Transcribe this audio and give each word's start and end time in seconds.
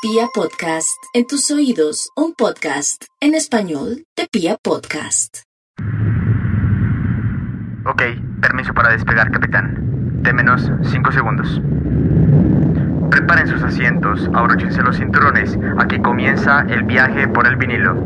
Pia 0.00 0.28
Podcast, 0.32 1.02
en 1.12 1.26
tus 1.26 1.50
oídos, 1.50 2.10
un 2.14 2.32
podcast 2.32 3.02
en 3.20 3.34
español 3.34 4.04
de 4.16 4.28
Pia 4.30 4.56
Podcast. 4.62 5.38
Ok, 7.84 8.02
permiso 8.40 8.72
para 8.74 8.92
despegar, 8.92 9.28
capitán. 9.32 10.22
De 10.22 10.32
menos 10.32 10.70
5 10.88 11.10
segundos. 11.10 11.60
Preparen 13.10 13.48
sus 13.48 13.60
asientos, 13.60 14.30
abróchense 14.34 14.80
los 14.82 14.96
cinturones. 14.96 15.58
Aquí 15.80 15.98
comienza 16.00 16.64
el 16.68 16.84
viaje 16.84 17.26
por 17.26 17.48
el 17.48 17.56
vinilo. 17.56 17.96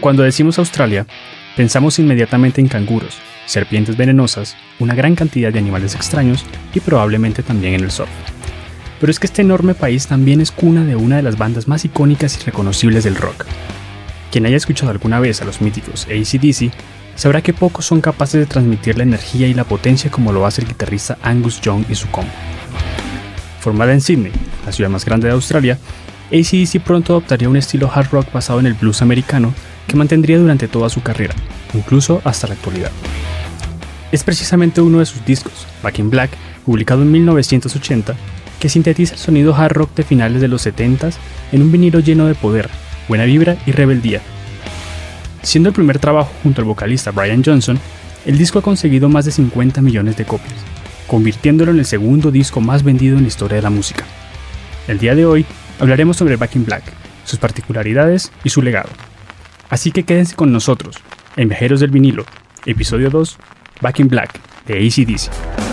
Cuando 0.00 0.22
decimos 0.22 0.60
Australia, 0.60 1.04
pensamos 1.56 1.98
inmediatamente 1.98 2.60
en 2.60 2.68
canguros, 2.68 3.18
serpientes 3.46 3.96
venenosas, 3.96 4.56
una 4.78 4.94
gran 4.94 5.14
cantidad 5.14 5.52
de 5.52 5.58
animales 5.58 5.94
extraños 5.94 6.44
y 6.74 6.80
probablemente 6.80 7.42
también 7.42 7.74
en 7.74 7.84
el 7.84 7.90
surf. 7.90 8.10
Pero 9.00 9.10
es 9.10 9.18
que 9.18 9.26
este 9.26 9.42
enorme 9.42 9.74
país 9.74 10.06
también 10.06 10.40
es 10.40 10.52
cuna 10.52 10.84
de 10.84 10.96
una 10.96 11.16
de 11.16 11.22
las 11.22 11.36
bandas 11.36 11.68
más 11.68 11.84
icónicas 11.84 12.38
y 12.40 12.44
reconocibles 12.44 13.04
del 13.04 13.16
rock. 13.16 13.46
Quien 14.30 14.46
haya 14.46 14.56
escuchado 14.56 14.90
alguna 14.90 15.20
vez 15.20 15.42
a 15.42 15.44
los 15.44 15.60
míticos 15.60 16.06
ACDC 16.06 16.72
sabrá 17.16 17.42
que 17.42 17.52
pocos 17.52 17.84
son 17.84 18.00
capaces 18.00 18.40
de 18.40 18.46
transmitir 18.46 18.96
la 18.96 19.02
energía 19.02 19.46
y 19.46 19.54
la 19.54 19.64
potencia 19.64 20.10
como 20.10 20.32
lo 20.32 20.46
hace 20.46 20.62
el 20.62 20.68
guitarrista 20.68 21.18
Angus 21.22 21.60
Young 21.60 21.84
y 21.90 21.94
su 21.94 22.08
combo. 22.08 22.30
Formada 23.60 23.92
en 23.92 24.00
Sydney, 24.00 24.32
la 24.64 24.72
ciudad 24.72 24.90
más 24.90 25.04
grande 25.04 25.28
de 25.28 25.34
Australia, 25.34 25.78
ACDC 26.32 26.80
pronto 26.82 27.12
adoptaría 27.12 27.48
un 27.48 27.56
estilo 27.56 27.90
hard 27.92 28.08
rock 28.10 28.32
basado 28.32 28.60
en 28.60 28.66
el 28.66 28.74
blues 28.74 29.02
americano 29.02 29.52
que 29.86 29.96
mantendría 29.96 30.38
durante 30.38 30.68
toda 30.68 30.88
su 30.88 31.02
carrera, 31.02 31.34
incluso 31.74 32.20
hasta 32.24 32.46
la 32.46 32.54
actualidad. 32.54 32.90
Es 34.12 34.24
precisamente 34.24 34.80
uno 34.80 34.98
de 34.98 35.06
sus 35.06 35.24
discos, 35.24 35.66
Back 35.82 35.98
in 35.98 36.10
Black, 36.10 36.30
publicado 36.64 37.02
en 37.02 37.10
1980, 37.10 38.14
que 38.60 38.68
sintetiza 38.68 39.14
el 39.14 39.18
sonido 39.18 39.54
hard 39.54 39.72
rock 39.72 39.94
de 39.96 40.04
finales 40.04 40.40
de 40.40 40.48
los 40.48 40.66
70s 40.66 41.14
en 41.50 41.62
un 41.62 41.72
vinilo 41.72 42.00
lleno 42.00 42.26
de 42.26 42.34
poder, 42.34 42.68
buena 43.08 43.24
vibra 43.24 43.56
y 43.66 43.72
rebeldía. 43.72 44.20
Siendo 45.42 45.70
el 45.70 45.74
primer 45.74 45.98
trabajo 45.98 46.30
junto 46.42 46.60
al 46.60 46.66
vocalista 46.66 47.10
Brian 47.10 47.42
Johnson, 47.44 47.78
el 48.24 48.38
disco 48.38 48.60
ha 48.60 48.62
conseguido 48.62 49.08
más 49.08 49.24
de 49.24 49.32
50 49.32 49.82
millones 49.82 50.16
de 50.16 50.24
copias, 50.24 50.54
convirtiéndolo 51.08 51.72
en 51.72 51.80
el 51.80 51.86
segundo 51.86 52.30
disco 52.30 52.60
más 52.60 52.84
vendido 52.84 53.16
en 53.16 53.22
la 53.22 53.28
historia 53.28 53.56
de 53.56 53.62
la 53.62 53.70
música. 53.70 54.04
El 54.86 54.98
día 54.98 55.14
de 55.14 55.26
hoy 55.26 55.44
hablaremos 55.80 56.16
sobre 56.16 56.36
Back 56.36 56.54
in 56.54 56.64
Black, 56.64 56.84
sus 57.24 57.38
particularidades 57.38 58.30
y 58.44 58.50
su 58.50 58.62
legado. 58.62 58.90
Así 59.72 59.90
que 59.90 60.02
quédense 60.02 60.36
con 60.36 60.52
nosotros, 60.52 60.96
en 61.34 61.48
Viajeros 61.48 61.80
del 61.80 61.90
Vinilo, 61.90 62.26
episodio 62.66 63.08
2, 63.08 63.38
Back 63.80 64.00
in 64.00 64.08
Black, 64.08 64.38
de 64.66 64.74
ACDC. 64.74 65.71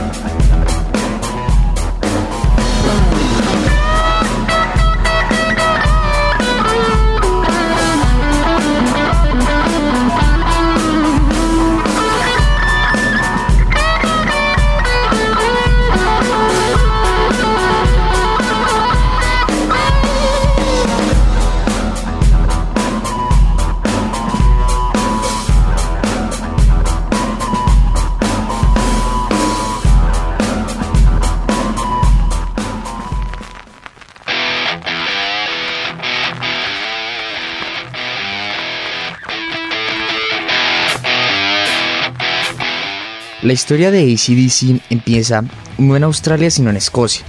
La 43.50 43.54
historia 43.54 43.90
de 43.90 44.04
ACDC 44.04 44.80
empieza 44.92 45.44
no 45.80 45.96
en 45.96 46.04
Australia 46.04 46.52
sino 46.52 46.70
en 46.70 46.78
Escocia. 46.78 47.26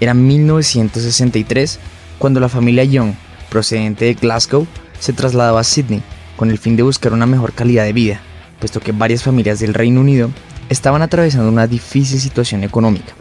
Era 0.00 0.12
1963 0.12 1.78
cuando 2.18 2.40
la 2.40 2.50
familia 2.50 2.84
Young, 2.84 3.14
procedente 3.48 4.04
de 4.04 4.12
Glasgow, 4.12 4.66
se 5.00 5.14
trasladaba 5.14 5.60
a 5.60 5.64
Sydney 5.64 6.02
con 6.36 6.50
el 6.50 6.58
fin 6.58 6.76
de 6.76 6.82
buscar 6.82 7.14
una 7.14 7.24
mejor 7.24 7.54
calidad 7.54 7.84
de 7.84 7.94
vida, 7.94 8.20
puesto 8.58 8.80
que 8.80 8.92
varias 8.92 9.22
familias 9.22 9.58
del 9.58 9.72
Reino 9.72 10.02
Unido 10.02 10.30
estaban 10.68 11.00
atravesando 11.00 11.48
una 11.48 11.66
difícil 11.66 12.20
situación 12.20 12.62
económica. 12.62 13.14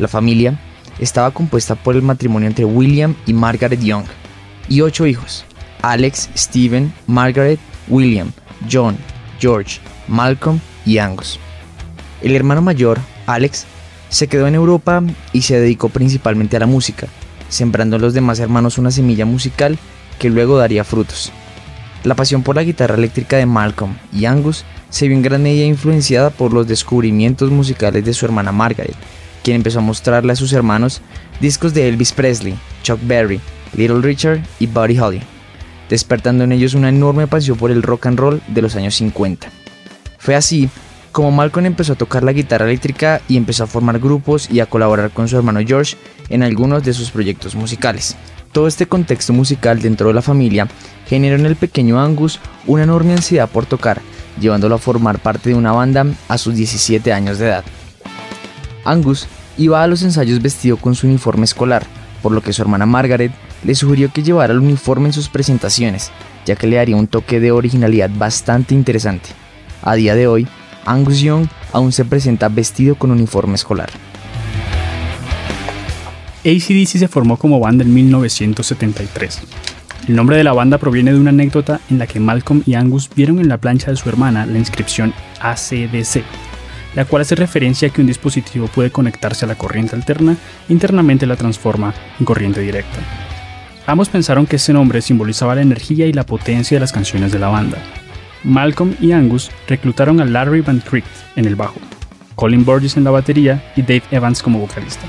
La 0.00 0.08
familia 0.08 0.58
estaba 0.98 1.30
compuesta 1.30 1.76
por 1.76 1.94
el 1.94 2.02
matrimonio 2.02 2.48
entre 2.48 2.64
William 2.64 3.14
y 3.26 3.32
Margaret 3.32 3.80
Young 3.80 4.06
y 4.68 4.80
ocho 4.80 5.06
hijos: 5.06 5.44
Alex, 5.82 6.30
Stephen, 6.36 6.92
Margaret, 7.06 7.60
William, 7.86 8.32
John, 8.68 8.96
George, 9.38 9.78
Malcolm 10.08 10.58
y 10.84 10.98
Angus. 10.98 11.38
El 12.22 12.36
hermano 12.36 12.62
mayor, 12.62 12.98
Alex, 13.26 13.66
se 14.08 14.26
quedó 14.26 14.46
en 14.46 14.54
Europa 14.54 15.02
y 15.32 15.42
se 15.42 15.58
dedicó 15.58 15.88
principalmente 15.88 16.56
a 16.56 16.60
la 16.60 16.66
música, 16.66 17.06
sembrando 17.48 17.96
en 17.96 18.02
los 18.02 18.14
demás 18.14 18.40
hermanos 18.40 18.78
una 18.78 18.90
semilla 18.90 19.24
musical 19.24 19.78
que 20.18 20.30
luego 20.30 20.58
daría 20.58 20.84
frutos. 20.84 21.32
La 22.04 22.14
pasión 22.14 22.42
por 22.42 22.56
la 22.56 22.64
guitarra 22.64 22.96
eléctrica 22.96 23.36
de 23.36 23.46
Malcolm 23.46 23.96
y 24.12 24.24
Angus 24.24 24.64
se 24.88 25.06
vio 25.06 25.16
en 25.16 25.22
gran 25.22 25.42
medida 25.42 25.64
influenciada 25.64 26.30
por 26.30 26.52
los 26.52 26.66
descubrimientos 26.66 27.50
musicales 27.50 28.04
de 28.04 28.12
su 28.12 28.26
hermana 28.26 28.52
Margaret, 28.52 28.96
quien 29.42 29.56
empezó 29.56 29.78
a 29.78 29.82
mostrarle 29.82 30.32
a 30.32 30.36
sus 30.36 30.52
hermanos 30.52 31.00
discos 31.40 31.72
de 31.72 31.88
Elvis 31.88 32.12
Presley, 32.12 32.54
Chuck 32.82 33.00
Berry, 33.02 33.40
Little 33.74 34.00
Richard 34.00 34.40
y 34.58 34.66
Buddy 34.66 34.98
Holly, 34.98 35.20
despertando 35.88 36.44
en 36.44 36.52
ellos 36.52 36.74
una 36.74 36.88
enorme 36.88 37.26
pasión 37.26 37.56
por 37.56 37.70
el 37.70 37.82
rock 37.82 38.06
and 38.06 38.18
roll 38.18 38.42
de 38.48 38.62
los 38.62 38.76
años 38.76 38.94
50. 38.96 39.48
Fue 40.18 40.34
así 40.34 40.68
como 41.12 41.30
Malcolm 41.30 41.66
empezó 41.66 41.94
a 41.94 41.96
tocar 41.96 42.22
la 42.22 42.32
guitarra 42.32 42.66
eléctrica 42.66 43.20
y 43.28 43.36
empezó 43.36 43.64
a 43.64 43.66
formar 43.66 43.98
grupos 43.98 44.50
y 44.50 44.60
a 44.60 44.66
colaborar 44.66 45.10
con 45.10 45.28
su 45.28 45.36
hermano 45.36 45.60
George 45.66 45.96
en 46.28 46.42
algunos 46.42 46.84
de 46.84 46.92
sus 46.92 47.10
proyectos 47.10 47.54
musicales. 47.54 48.16
Todo 48.52 48.66
este 48.66 48.86
contexto 48.86 49.32
musical 49.32 49.80
dentro 49.80 50.08
de 50.08 50.14
la 50.14 50.22
familia 50.22 50.68
generó 51.06 51.36
en 51.36 51.46
el 51.46 51.56
pequeño 51.56 52.00
Angus 52.00 52.40
una 52.66 52.82
enorme 52.82 53.12
ansiedad 53.12 53.48
por 53.48 53.66
tocar, 53.66 54.00
llevándolo 54.40 54.74
a 54.74 54.78
formar 54.78 55.20
parte 55.20 55.50
de 55.50 55.54
una 55.54 55.72
banda 55.72 56.06
a 56.28 56.38
sus 56.38 56.54
17 56.54 57.12
años 57.12 57.38
de 57.38 57.46
edad. 57.46 57.64
Angus 58.84 59.28
iba 59.56 59.82
a 59.82 59.86
los 59.86 60.02
ensayos 60.02 60.42
vestido 60.42 60.76
con 60.76 60.94
su 60.94 61.06
uniforme 61.06 61.44
escolar, 61.44 61.84
por 62.22 62.32
lo 62.32 62.42
que 62.42 62.52
su 62.52 62.62
hermana 62.62 62.86
Margaret 62.86 63.32
le 63.64 63.74
sugirió 63.74 64.12
que 64.12 64.22
llevara 64.22 64.52
el 64.52 64.58
uniforme 64.58 65.08
en 65.08 65.12
sus 65.12 65.28
presentaciones, 65.28 66.10
ya 66.46 66.56
que 66.56 66.66
le 66.66 66.76
daría 66.76 66.96
un 66.96 67.06
toque 67.06 67.40
de 67.40 67.52
originalidad 67.52 68.10
bastante 68.12 68.74
interesante. 68.74 69.30
A 69.82 69.94
día 69.94 70.14
de 70.14 70.26
hoy, 70.26 70.48
Angus 70.90 71.20
Young 71.20 71.46
aún 71.72 71.92
se 71.92 72.04
presenta 72.04 72.48
vestido 72.48 72.96
con 72.96 73.12
uniforme 73.12 73.54
escolar. 73.54 73.90
ACDC 76.40 76.98
se 76.98 77.06
formó 77.06 77.36
como 77.36 77.60
banda 77.60 77.84
en 77.84 77.94
1973. 77.94 79.40
El 80.08 80.16
nombre 80.16 80.36
de 80.36 80.42
la 80.42 80.52
banda 80.52 80.78
proviene 80.78 81.12
de 81.12 81.20
una 81.20 81.30
anécdota 81.30 81.80
en 81.90 81.98
la 81.98 82.08
que 82.08 82.18
Malcolm 82.18 82.62
y 82.66 82.74
Angus 82.74 83.08
vieron 83.14 83.38
en 83.38 83.48
la 83.48 83.58
plancha 83.58 83.92
de 83.92 83.96
su 83.96 84.08
hermana 84.08 84.46
la 84.46 84.58
inscripción 84.58 85.14
ACDC, 85.40 86.24
la 86.96 87.04
cual 87.04 87.22
hace 87.22 87.36
referencia 87.36 87.88
a 87.88 87.92
que 87.92 88.00
un 88.00 88.08
dispositivo 88.08 88.66
puede 88.66 88.90
conectarse 88.90 89.44
a 89.44 89.48
la 89.48 89.54
corriente 89.54 89.94
alterna 89.94 90.36
e 90.68 90.72
internamente 90.72 91.26
la 91.26 91.36
transforma 91.36 91.94
en 92.18 92.24
corriente 92.24 92.60
directa. 92.62 92.98
Ambos 93.86 94.08
pensaron 94.08 94.46
que 94.46 94.56
ese 94.56 94.72
nombre 94.72 95.02
simbolizaba 95.02 95.54
la 95.54 95.62
energía 95.62 96.06
y 96.06 96.12
la 96.12 96.26
potencia 96.26 96.76
de 96.76 96.80
las 96.80 96.92
canciones 96.92 97.30
de 97.30 97.38
la 97.38 97.48
banda, 97.48 97.78
Malcolm 98.44 98.94
y 99.00 99.12
Angus 99.12 99.50
reclutaron 99.68 100.20
a 100.20 100.24
Larry 100.24 100.62
Van 100.62 100.80
Tricht 100.80 101.06
en 101.36 101.44
el 101.44 101.56
bajo, 101.56 101.78
Colin 102.34 102.64
Burgess 102.64 102.96
en 102.96 103.04
la 103.04 103.10
batería 103.10 103.72
y 103.76 103.82
Dave 103.82 104.02
Evans 104.10 104.42
como 104.42 104.58
vocalista. 104.58 105.06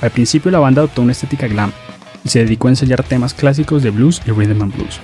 Al 0.00 0.10
principio 0.10 0.50
la 0.50 0.58
banda 0.58 0.82
adoptó 0.82 1.02
una 1.02 1.12
estética 1.12 1.46
glam 1.46 1.72
y 2.24 2.28
se 2.28 2.40
dedicó 2.40 2.68
a 2.68 2.72
ensayar 2.72 3.02
temas 3.02 3.34
clásicos 3.34 3.82
de 3.82 3.90
blues 3.90 4.20
y 4.26 4.30
rhythm 4.32 4.62
and 4.62 4.74
blues. 4.74 5.00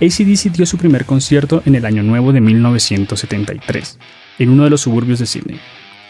ACDC 0.00 0.52
dio 0.52 0.66
su 0.66 0.78
primer 0.78 1.04
concierto 1.04 1.62
en 1.66 1.74
el 1.74 1.84
año 1.84 2.02
nuevo 2.02 2.32
de 2.32 2.40
1973, 2.40 3.98
en 4.38 4.50
uno 4.50 4.64
de 4.64 4.70
los 4.70 4.80
suburbios 4.80 5.18
de 5.18 5.26
Sydney. 5.26 5.60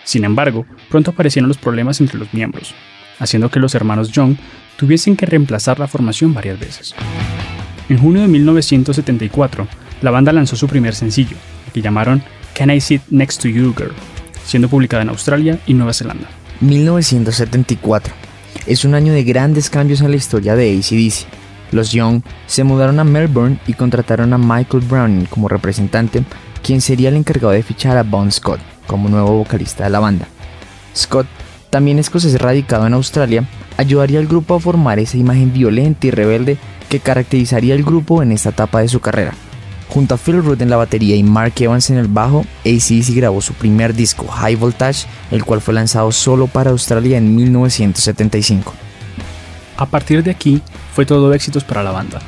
Sin 0.04 0.24
embargo, 0.24 0.66
pronto 0.88 1.10
aparecieron 1.10 1.48
los 1.48 1.58
problemas 1.58 2.00
entre 2.00 2.18
los 2.18 2.32
miembros, 2.32 2.74
haciendo 3.18 3.50
que 3.50 3.60
los 3.60 3.74
hermanos 3.74 4.10
Young 4.12 4.36
tuviesen 4.76 5.16
que 5.16 5.26
reemplazar 5.26 5.78
la 5.78 5.88
formación 5.88 6.32
varias 6.32 6.58
veces. 6.58 6.94
En 7.88 7.98
junio 7.98 8.22
de 8.22 8.28
1974, 8.28 9.68
la 10.02 10.10
banda 10.10 10.32
lanzó 10.32 10.56
su 10.56 10.68
primer 10.68 10.94
sencillo, 10.94 11.36
que 11.72 11.82
llamaron 11.82 12.22
Can 12.54 12.70
I 12.70 12.80
Sit 12.80 13.02
Next 13.10 13.42
to 13.42 13.48
You 13.48 13.74
Girl, 13.76 13.92
siendo 14.44 14.68
publicada 14.68 15.02
en 15.02 15.08
Australia 15.08 15.58
y 15.66 15.74
Nueva 15.74 15.92
Zelanda. 15.92 16.28
1974 16.60 18.14
es 18.66 18.84
un 18.84 18.94
año 18.94 19.12
de 19.12 19.24
grandes 19.24 19.68
cambios 19.68 20.00
en 20.00 20.10
la 20.10 20.16
historia 20.16 20.56
de 20.56 20.76
ACDC. 20.76 21.26
Los 21.72 21.92
Young 21.92 22.22
se 22.46 22.64
mudaron 22.64 23.00
a 23.00 23.04
Melbourne 23.04 23.58
y 23.66 23.74
contrataron 23.74 24.32
a 24.32 24.38
Michael 24.38 24.84
Browning 24.88 25.26
como 25.26 25.48
representante, 25.48 26.24
quien 26.62 26.80
sería 26.80 27.08
el 27.08 27.16
encargado 27.16 27.52
de 27.52 27.62
fichar 27.62 27.96
a 27.96 28.02
Bon 28.02 28.30
Scott, 28.30 28.60
como 28.86 29.08
nuevo 29.08 29.36
vocalista 29.38 29.84
de 29.84 29.90
la 29.90 30.00
banda. 30.00 30.26
Scott, 30.96 31.26
también 31.70 31.98
escocés 31.98 32.40
radicado 32.40 32.86
en 32.86 32.94
Australia, 32.94 33.44
ayudaría 33.76 34.20
al 34.20 34.28
grupo 34.28 34.54
a 34.54 34.60
formar 34.60 34.98
esa 34.98 35.16
imagen 35.16 35.52
violenta 35.52 36.06
y 36.06 36.10
rebelde 36.10 36.58
que 36.88 37.00
caracterizaría 37.00 37.74
el 37.74 37.82
grupo 37.82 38.22
en 38.22 38.32
esta 38.32 38.50
etapa 38.50 38.80
de 38.80 38.88
su 38.88 39.00
carrera. 39.00 39.34
Junto 39.94 40.16
a 40.16 40.18
Phil 40.18 40.42
Root 40.42 40.60
en 40.60 40.70
la 40.70 40.76
batería 40.76 41.14
y 41.14 41.22
Mark 41.22 41.52
Evans 41.60 41.88
en 41.88 41.98
el 41.98 42.08
bajo, 42.08 42.44
ACDC 42.66 43.14
grabó 43.14 43.40
su 43.40 43.54
primer 43.54 43.94
disco, 43.94 44.26
High 44.26 44.56
Voltage, 44.56 45.06
el 45.30 45.44
cual 45.44 45.60
fue 45.60 45.72
lanzado 45.72 46.10
solo 46.10 46.48
para 46.48 46.72
Australia 46.72 47.16
en 47.16 47.36
1975. 47.36 48.74
A 49.76 49.86
partir 49.86 50.24
de 50.24 50.32
aquí, 50.32 50.60
fue 50.92 51.06
todo 51.06 51.32
éxitos 51.32 51.62
para 51.62 51.84
la 51.84 51.92
banda. 51.92 52.18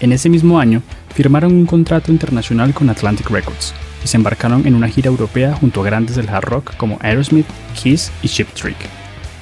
En 0.00 0.12
ese 0.12 0.30
mismo 0.30 0.58
año, 0.58 0.82
firmaron 1.14 1.52
un 1.52 1.66
contrato 1.66 2.10
internacional 2.10 2.72
con 2.72 2.88
Atlantic 2.88 3.28
Records 3.28 3.74
y 4.02 4.08
se 4.08 4.16
embarcaron 4.16 4.66
en 4.66 4.74
una 4.74 4.88
gira 4.88 5.10
europea 5.10 5.54
junto 5.54 5.82
a 5.82 5.84
grandes 5.84 6.16
del 6.16 6.30
hard 6.30 6.46
rock 6.46 6.76
como 6.78 6.98
Aerosmith, 7.02 7.46
Kiss 7.74 8.10
y 8.22 8.28
Ship 8.28 8.46
Trick. 8.54 8.78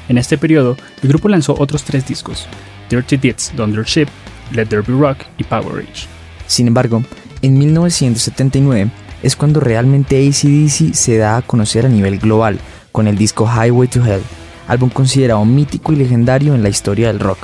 En 0.09 0.19
este 0.19 0.37
periodo, 0.37 0.77
el 1.01 1.11
grupo 1.11 1.29
lanzó 1.29 1.55
otros 1.57 1.85
tres 1.85 2.05
discos, 2.05 2.49
Dirty 2.91 3.19
Deeds, 3.19 3.53
Thunder 3.57 3.85
Ship, 3.85 4.09
Let 4.51 4.67
There 4.67 4.83
Be 4.83 4.99
Rock 4.99 5.19
y 5.37 5.45
Power 5.45 5.85
Age. 5.85 6.09
Sin 6.49 6.67
embargo, 6.67 7.05
en 7.43 7.59
1979 7.59 8.91
es 9.23 9.37
cuando 9.37 9.61
realmente 9.61 10.17
ACDC 10.17 10.95
se 10.95 11.17
da 11.19 11.37
a 11.37 11.43
conocer 11.43 11.87
a 11.87 11.89
nivel 11.89 12.19
global 12.19 12.59
con 12.93 13.07
el 13.07 13.17
disco 13.17 13.47
Highway 13.47 13.89
to 13.89 14.05
Hell, 14.05 14.23
álbum 14.67 14.91
considerado 14.91 15.45
mítico 15.45 15.93
y 15.93 15.97
legendario 15.97 16.55
en 16.55 16.63
la 16.63 16.69
historia 16.69 17.09
del 17.09 17.21
rock. 17.21 17.39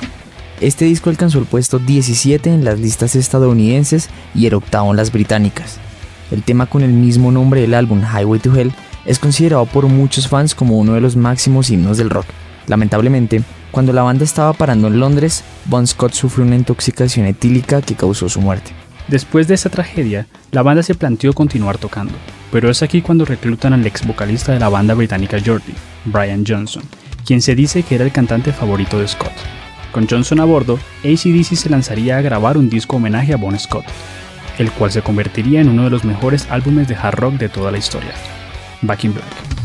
Este 0.61 0.85
disco 0.85 1.09
alcanzó 1.09 1.39
el 1.39 1.45
puesto 1.45 1.79
17 1.79 2.49
en 2.49 2.63
las 2.63 2.79
listas 2.79 3.15
estadounidenses 3.15 4.09
y 4.33 4.45
el 4.45 4.53
octavo 4.53 4.91
en 4.91 4.97
las 4.97 5.11
británicas. 5.11 5.77
El 6.31 6.43
tema 6.43 6.65
con 6.65 6.81
el 6.81 6.91
mismo 6.91 7.31
nombre 7.31 7.61
del 7.61 7.73
álbum, 7.73 8.01
Highway 8.01 8.39
to 8.39 8.55
Hell, 8.55 8.73
es 9.05 9.19
considerado 9.19 9.65
por 9.65 9.87
muchos 9.87 10.27
fans 10.27 10.55
como 10.55 10.77
uno 10.79 10.93
de 10.93 11.01
los 11.01 11.15
máximos 11.15 11.69
himnos 11.69 11.97
del 11.97 12.09
rock. 12.09 12.25
Lamentablemente, 12.67 13.43
cuando 13.71 13.93
la 13.93 14.01
banda 14.01 14.23
estaba 14.23 14.53
parando 14.53 14.87
en 14.87 14.99
Londres, 14.99 15.43
Bon 15.65 15.85
Scott 15.85 16.13
sufrió 16.13 16.45
una 16.45 16.55
intoxicación 16.55 17.27
etílica 17.27 17.81
que 17.81 17.95
causó 17.95 18.29
su 18.29 18.41
muerte. 18.41 18.71
Después 19.07 19.47
de 19.47 19.53
esa 19.53 19.69
tragedia, 19.69 20.25
la 20.51 20.63
banda 20.63 20.81
se 20.81 20.95
planteó 20.95 21.33
continuar 21.33 21.77
tocando, 21.77 22.13
pero 22.51 22.71
es 22.71 22.81
aquí 22.81 23.01
cuando 23.01 23.23
reclutan 23.23 23.73
al 23.73 23.85
ex 23.85 24.05
vocalista 24.05 24.51
de 24.51 24.59
la 24.59 24.69
banda 24.69 24.95
británica 24.95 25.37
Jordi, 25.43 25.73
Brian 26.05 26.43
Johnson, 26.47 26.81
quien 27.23 27.41
se 27.41 27.53
dice 27.53 27.83
que 27.83 27.95
era 27.95 28.03
el 28.03 28.11
cantante 28.11 28.51
favorito 28.51 28.99
de 28.99 29.07
Scott. 29.07 29.33
Con 29.91 30.07
Johnson 30.07 30.39
a 30.39 30.45
bordo, 30.45 30.79
ACDC 31.03 31.55
se 31.55 31.69
lanzaría 31.69 32.17
a 32.17 32.21
grabar 32.21 32.57
un 32.57 32.69
disco 32.69 32.95
homenaje 32.95 33.33
a 33.33 33.37
Bon 33.37 33.57
Scott, 33.59 33.85
el 34.57 34.71
cual 34.71 34.91
se 34.91 35.03
convertiría 35.03 35.61
en 35.61 35.69
uno 35.69 35.83
de 35.83 35.91
los 35.91 36.03
mejores 36.03 36.47
álbumes 36.49 36.87
de 36.87 36.95
hard 36.95 37.19
rock 37.19 37.33
de 37.35 37.49
toda 37.49 37.71
la 37.71 37.77
historia, 37.77 38.13
Back 38.81 39.03
in 39.03 39.13
Black. 39.13 39.64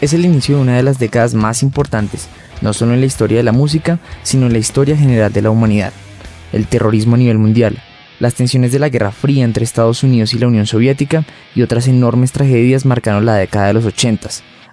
Es 0.00 0.12
el 0.12 0.24
inicio 0.24 0.56
de 0.56 0.62
una 0.62 0.76
de 0.76 0.82
las 0.82 0.98
décadas 0.98 1.34
más 1.34 1.62
importantes, 1.62 2.28
no 2.60 2.72
solo 2.72 2.92
en 2.92 3.00
la 3.00 3.06
historia 3.06 3.38
de 3.38 3.42
la 3.42 3.52
música, 3.52 3.98
sino 4.22 4.46
en 4.46 4.52
la 4.52 4.58
historia 4.58 4.96
general 4.96 5.32
de 5.32 5.42
la 5.42 5.50
humanidad. 5.50 5.92
El 6.52 6.66
terrorismo 6.66 7.14
a 7.14 7.18
nivel 7.18 7.38
mundial, 7.38 7.78
las 8.18 8.34
tensiones 8.34 8.72
de 8.72 8.78
la 8.78 8.88
Guerra 8.88 9.10
Fría 9.10 9.44
entre 9.44 9.64
Estados 9.64 10.02
Unidos 10.02 10.34
y 10.34 10.38
la 10.38 10.48
Unión 10.48 10.66
Soviética 10.66 11.24
y 11.54 11.62
otras 11.62 11.88
enormes 11.88 12.32
tragedias 12.32 12.84
marcaron 12.84 13.24
la 13.24 13.36
década 13.36 13.68
de 13.68 13.74
los 13.74 13.84
80. 13.84 14.28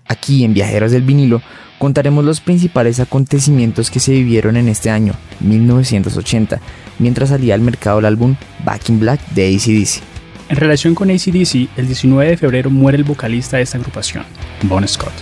Aquí 0.08 0.44
en 0.44 0.54
Viajeros 0.54 0.92
del 0.92 1.04
Vinilo 1.04 1.42
contaremos 1.78 2.26
los 2.26 2.42
principales 2.42 3.00
acontecimientos 3.00 3.92
que 3.92 4.00
se 4.00 4.12
vivieron 4.12 4.58
en 4.58 4.68
este 4.68 4.90
año, 4.90 5.14
1980, 5.40 6.60
mientras 7.00 7.30
salía 7.30 7.56
al 7.56 7.62
mercado 7.62 8.00
el 8.00 8.06
álbum 8.06 8.36
Back 8.64 8.90
in 8.90 9.00
Black 9.00 9.22
de 9.30 9.56
ACDC. 9.56 10.02
En 10.50 10.58
relación 10.58 10.94
con 10.94 11.10
ACDC, 11.10 11.70
el 11.78 11.88
19 11.88 12.30
de 12.32 12.38
febrero 12.38 12.70
muere 12.70 12.98
el 12.98 13.04
vocalista 13.04 13.58
de 13.58 13.64
esta 13.64 13.78
agrupación, 13.78 14.24
Bon 14.64 14.88
Scott. 14.88 15.14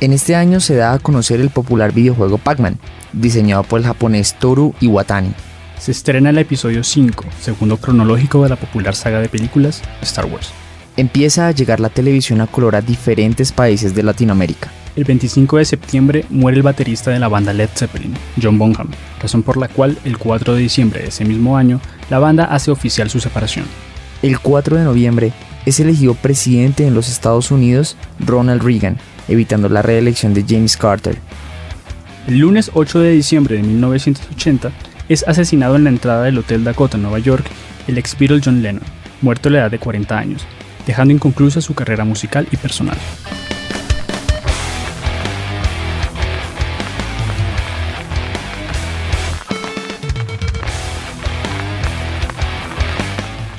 En 0.00 0.12
este 0.12 0.34
año 0.34 0.60
se 0.60 0.74
da 0.74 0.92
a 0.92 0.98
conocer 0.98 1.40
el 1.40 1.50
popular 1.50 1.92
videojuego 1.92 2.38
Pac-Man, 2.38 2.78
diseñado 3.12 3.62
por 3.62 3.78
el 3.80 3.86
japonés 3.86 4.34
Toru 4.34 4.74
Iwatani. 4.80 5.32
Se 5.78 5.92
estrena 5.92 6.30
el 6.30 6.38
episodio 6.38 6.82
5, 6.82 7.24
segundo 7.40 7.76
cronológico 7.76 8.42
de 8.42 8.48
la 8.48 8.56
popular 8.56 8.94
saga 8.94 9.20
de 9.20 9.28
películas 9.28 9.82
Star 10.02 10.26
Wars. 10.26 10.50
Empieza 10.96 11.46
a 11.46 11.52
llegar 11.52 11.80
la 11.80 11.88
televisión 11.88 12.40
a 12.40 12.46
color 12.46 12.76
a 12.76 12.82
diferentes 12.82 13.52
países 13.52 13.94
de 13.94 14.02
Latinoamérica. 14.02 14.70
El 14.94 15.04
25 15.04 15.56
de 15.56 15.64
septiembre 15.64 16.26
muere 16.28 16.58
el 16.58 16.62
baterista 16.62 17.10
de 17.10 17.18
la 17.18 17.28
banda 17.28 17.52
Led 17.52 17.70
Zeppelin, 17.74 18.14
John 18.42 18.58
Bonham, 18.58 18.90
razón 19.20 19.42
por 19.42 19.56
la 19.56 19.68
cual 19.68 19.96
el 20.04 20.18
4 20.18 20.54
de 20.54 20.60
diciembre 20.60 21.00
de 21.00 21.08
ese 21.08 21.24
mismo 21.24 21.56
año 21.56 21.80
la 22.10 22.18
banda 22.18 22.44
hace 22.44 22.70
oficial 22.70 23.08
su 23.08 23.20
separación. 23.20 23.64
El 24.20 24.38
4 24.38 24.76
de 24.76 24.84
noviembre 24.84 25.32
es 25.66 25.80
elegido 25.80 26.14
presidente 26.14 26.86
en 26.86 26.94
los 26.94 27.08
Estados 27.08 27.50
Unidos 27.50 27.96
Ronald 28.18 28.62
Reagan, 28.62 28.98
evitando 29.28 29.68
la 29.68 29.82
reelección 29.82 30.34
de 30.34 30.44
James 30.48 30.76
Carter. 30.76 31.16
El 32.26 32.38
lunes 32.38 32.70
8 32.74 33.00
de 33.00 33.10
diciembre 33.12 33.56
de 33.56 33.62
1980 33.62 34.70
es 35.08 35.26
asesinado 35.26 35.76
en 35.76 35.84
la 35.84 35.90
entrada 35.90 36.24
del 36.24 36.38
Hotel 36.38 36.64
Dakota, 36.64 36.98
Nueva 36.98 37.18
York, 37.18 37.44
el 37.86 37.98
ex 37.98 38.16
Beatle 38.18 38.40
John 38.44 38.62
Lennon, 38.62 38.82
muerto 39.20 39.48
a 39.48 39.52
la 39.52 39.58
edad 39.58 39.70
de 39.70 39.78
40 39.78 40.18
años, 40.18 40.46
dejando 40.86 41.14
inconclusa 41.14 41.60
su 41.60 41.74
carrera 41.74 42.04
musical 42.04 42.46
y 42.50 42.56
personal. 42.56 42.96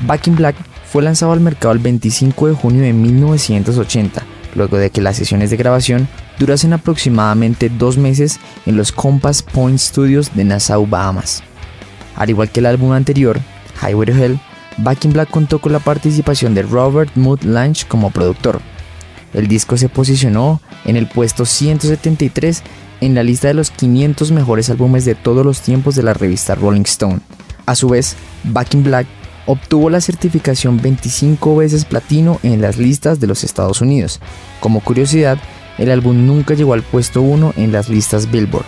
Back 0.06 0.28
in 0.28 0.36
Black 0.36 0.73
fue 0.94 1.02
lanzado 1.02 1.32
al 1.32 1.40
mercado 1.40 1.72
el 1.72 1.80
25 1.80 2.50
de 2.50 2.54
junio 2.54 2.84
de 2.84 2.94
1980, 2.94 4.24
luego 4.54 4.78
de 4.78 4.92
que 4.92 5.02
las 5.02 5.16
sesiones 5.16 5.50
de 5.50 5.58
grabación 5.58 6.08
durasen 6.38 6.72
aproximadamente 6.72 7.70
dos 7.70 7.98
meses 7.98 8.40
en 8.68 8.78
los 8.78 8.92
Compass 8.92 9.42
Point 9.42 9.80
Studios 9.80 10.36
de 10.36 10.44
Nassau, 10.44 10.86
Bahamas. 10.86 11.42
Al 12.16 12.30
igual 12.30 12.52
que 12.52 12.60
el 12.60 12.68
álbum 12.68 12.92
anterior, 12.92 13.40
Highway 13.82 14.06
to 14.06 14.14
Hell, 14.14 14.40
Back 14.78 15.06
in 15.06 15.14
Black 15.14 15.32
contó 15.32 15.58
con 15.60 15.72
la 15.72 15.80
participación 15.80 16.54
de 16.54 16.62
Robert 16.62 17.10
Mood 17.16 17.42
Lange 17.42 17.88
como 17.88 18.12
productor. 18.12 18.62
El 19.34 19.48
disco 19.48 19.78
se 19.78 19.90
posicionó 19.90 20.62
en 20.86 20.96
el 20.96 21.08
puesto 21.08 21.46
173 21.46 22.62
en 23.02 23.16
la 23.16 23.24
lista 23.24 23.48
de 23.48 23.56
los 23.56 23.72
500 23.72 24.32
mejores 24.32 24.70
álbumes 24.70 25.06
de 25.06 25.16
todos 25.16 25.44
los 25.44 25.62
tiempos 25.62 25.96
de 25.96 26.04
la 26.04 26.14
revista 26.14 26.54
Rolling 26.54 26.84
Stone. 26.84 27.22
A 27.66 27.74
su 27.74 27.90
vez, 27.90 28.16
Back 28.44 28.76
in 28.76 28.84
Black 28.84 29.08
obtuvo 29.46 29.90
la 29.90 30.02
certificación 30.02 30.82
25 30.82 31.56
veces 31.56 31.86
platino 31.86 32.40
en 32.44 32.62
las 32.62 32.78
listas 32.78 33.20
de 33.20 33.28
los 33.28 33.44
Estados 33.44 33.82
Unidos. 33.82 34.20
Como 34.60 34.82
curiosidad, 34.82 35.38
el 35.78 35.92
álbum 35.92 36.26
nunca 36.26 36.54
llegó 36.54 36.74
al 36.74 36.84
puesto 36.84 37.22
1 37.22 37.54
en 37.58 37.72
las 37.72 37.90
listas 37.90 38.30
Billboard. 38.30 38.66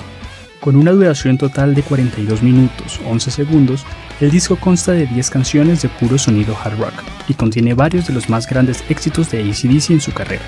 Con 0.59 0.75
una 0.75 0.91
duración 0.91 1.37
total 1.37 1.75
de 1.75 1.83
42 1.83 2.41
minutos 2.41 2.99
11 3.07 3.29
segundos, 3.29 3.85
el 4.19 4.31
disco 4.31 4.55
consta 4.55 4.93
de 4.93 5.05
10 5.05 5.29
canciones 5.29 5.81
de 5.81 5.89
puro 5.89 6.17
sonido 6.17 6.57
hard 6.63 6.79
rock 6.79 6.93
y 7.27 7.35
contiene 7.35 7.75
varios 7.75 8.07
de 8.07 8.13
los 8.13 8.29
más 8.29 8.47
grandes 8.49 8.83
éxitos 8.89 9.29
de 9.29 9.41
ACDC 9.43 9.91
en 9.91 10.01
su 10.01 10.11
carrera. 10.11 10.43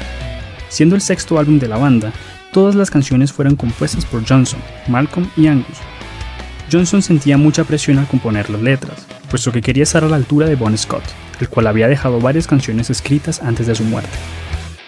Siendo 0.69 0.95
el 0.95 1.01
sexto 1.01 1.37
álbum 1.37 1.59
de 1.59 1.67
la 1.67 1.77
banda, 1.77 2.11
todas 2.51 2.73
las 2.73 2.89
canciones 2.89 3.31
fueron 3.31 3.55
compuestas 3.55 4.05
por 4.05 4.27
Johnson, 4.27 4.59
Malcolm 4.87 5.29
y 5.37 5.47
Angus. 5.47 5.77
Johnson 6.71 7.01
sentía 7.01 7.37
mucha 7.37 7.63
presión 7.63 7.99
al 7.99 8.07
componer 8.07 8.49
las 8.49 8.61
letras, 8.61 9.05
puesto 9.27 9.51
que 9.51 9.61
quería 9.61 9.83
estar 9.83 10.03
a 10.03 10.07
la 10.07 10.15
altura 10.15 10.47
de 10.47 10.55
Bon 10.55 10.77
Scott, 10.77 11.03
el 11.39 11.49
cual 11.49 11.67
había 11.67 11.87
dejado 11.87 12.19
varias 12.19 12.47
canciones 12.47 12.89
escritas 12.89 13.41
antes 13.41 13.67
de 13.67 13.75
su 13.75 13.83
muerte. 13.83 14.17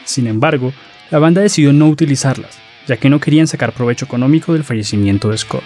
Sin 0.06 0.28
embargo, 0.28 0.74
la 1.12 1.20
banda 1.20 1.42
decidió 1.42 1.74
no 1.74 1.88
utilizarlas, 1.88 2.58
ya 2.88 2.98
que 2.98 3.10
no 3.10 3.20
querían 3.20 3.48
sacar 3.48 3.74
provecho 3.74 4.06
económico 4.06 4.54
del 4.54 4.64
fallecimiento 4.64 5.30
de 5.30 5.38
Scott. 5.38 5.64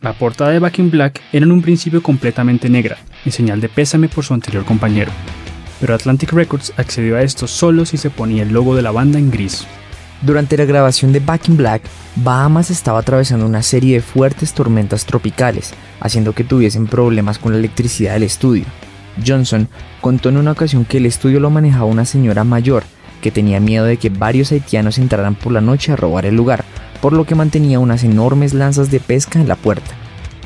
La 0.00 0.12
portada 0.12 0.50
de 0.50 0.58
Back 0.58 0.78
in 0.78 0.90
Black 0.90 1.22
era 1.32 1.46
en 1.46 1.52
un 1.52 1.62
principio 1.62 2.02
completamente 2.02 2.68
negra, 2.68 2.98
en 3.24 3.32
señal 3.32 3.60
de 3.60 3.68
pésame 3.68 4.08
por 4.08 4.24
su 4.24 4.34
anterior 4.34 4.64
compañero, 4.64 5.12
pero 5.80 5.94
Atlantic 5.94 6.32
Records 6.32 6.72
accedió 6.76 7.16
a 7.16 7.22
esto 7.22 7.46
solo 7.46 7.84
si 7.84 7.96
se 7.96 8.10
ponía 8.10 8.42
el 8.42 8.52
logo 8.52 8.74
de 8.74 8.82
la 8.82 8.90
banda 8.90 9.18
en 9.18 9.30
gris. 9.30 9.66
Durante 10.22 10.56
la 10.56 10.64
grabación 10.64 11.12
de 11.12 11.20
Back 11.20 11.48
in 11.48 11.58
Black, 11.58 11.82
Bahamas 12.16 12.70
estaba 12.70 13.00
atravesando 13.00 13.44
una 13.44 13.62
serie 13.62 13.96
de 13.96 14.00
fuertes 14.00 14.54
tormentas 14.54 15.04
tropicales, 15.04 15.74
haciendo 16.00 16.32
que 16.32 16.42
tuviesen 16.42 16.86
problemas 16.86 17.38
con 17.38 17.52
la 17.52 17.58
electricidad 17.58 18.14
del 18.14 18.22
estudio. 18.22 18.64
Johnson 19.24 19.68
contó 20.00 20.30
en 20.30 20.38
una 20.38 20.52
ocasión 20.52 20.86
que 20.86 20.96
el 20.96 21.06
estudio 21.06 21.38
lo 21.38 21.50
manejaba 21.50 21.84
una 21.84 22.06
señora 22.06 22.44
mayor, 22.44 22.84
que 23.20 23.30
tenía 23.30 23.60
miedo 23.60 23.84
de 23.84 23.98
que 23.98 24.08
varios 24.08 24.52
haitianos 24.52 24.98
entraran 24.98 25.34
por 25.34 25.52
la 25.52 25.60
noche 25.60 25.92
a 25.92 25.96
robar 25.96 26.24
el 26.24 26.34
lugar, 26.34 26.64
por 27.02 27.12
lo 27.12 27.24
que 27.24 27.34
mantenía 27.34 27.78
unas 27.78 28.02
enormes 28.02 28.54
lanzas 28.54 28.90
de 28.90 29.00
pesca 29.00 29.38
en 29.38 29.48
la 29.48 29.56
puerta. 29.56 29.90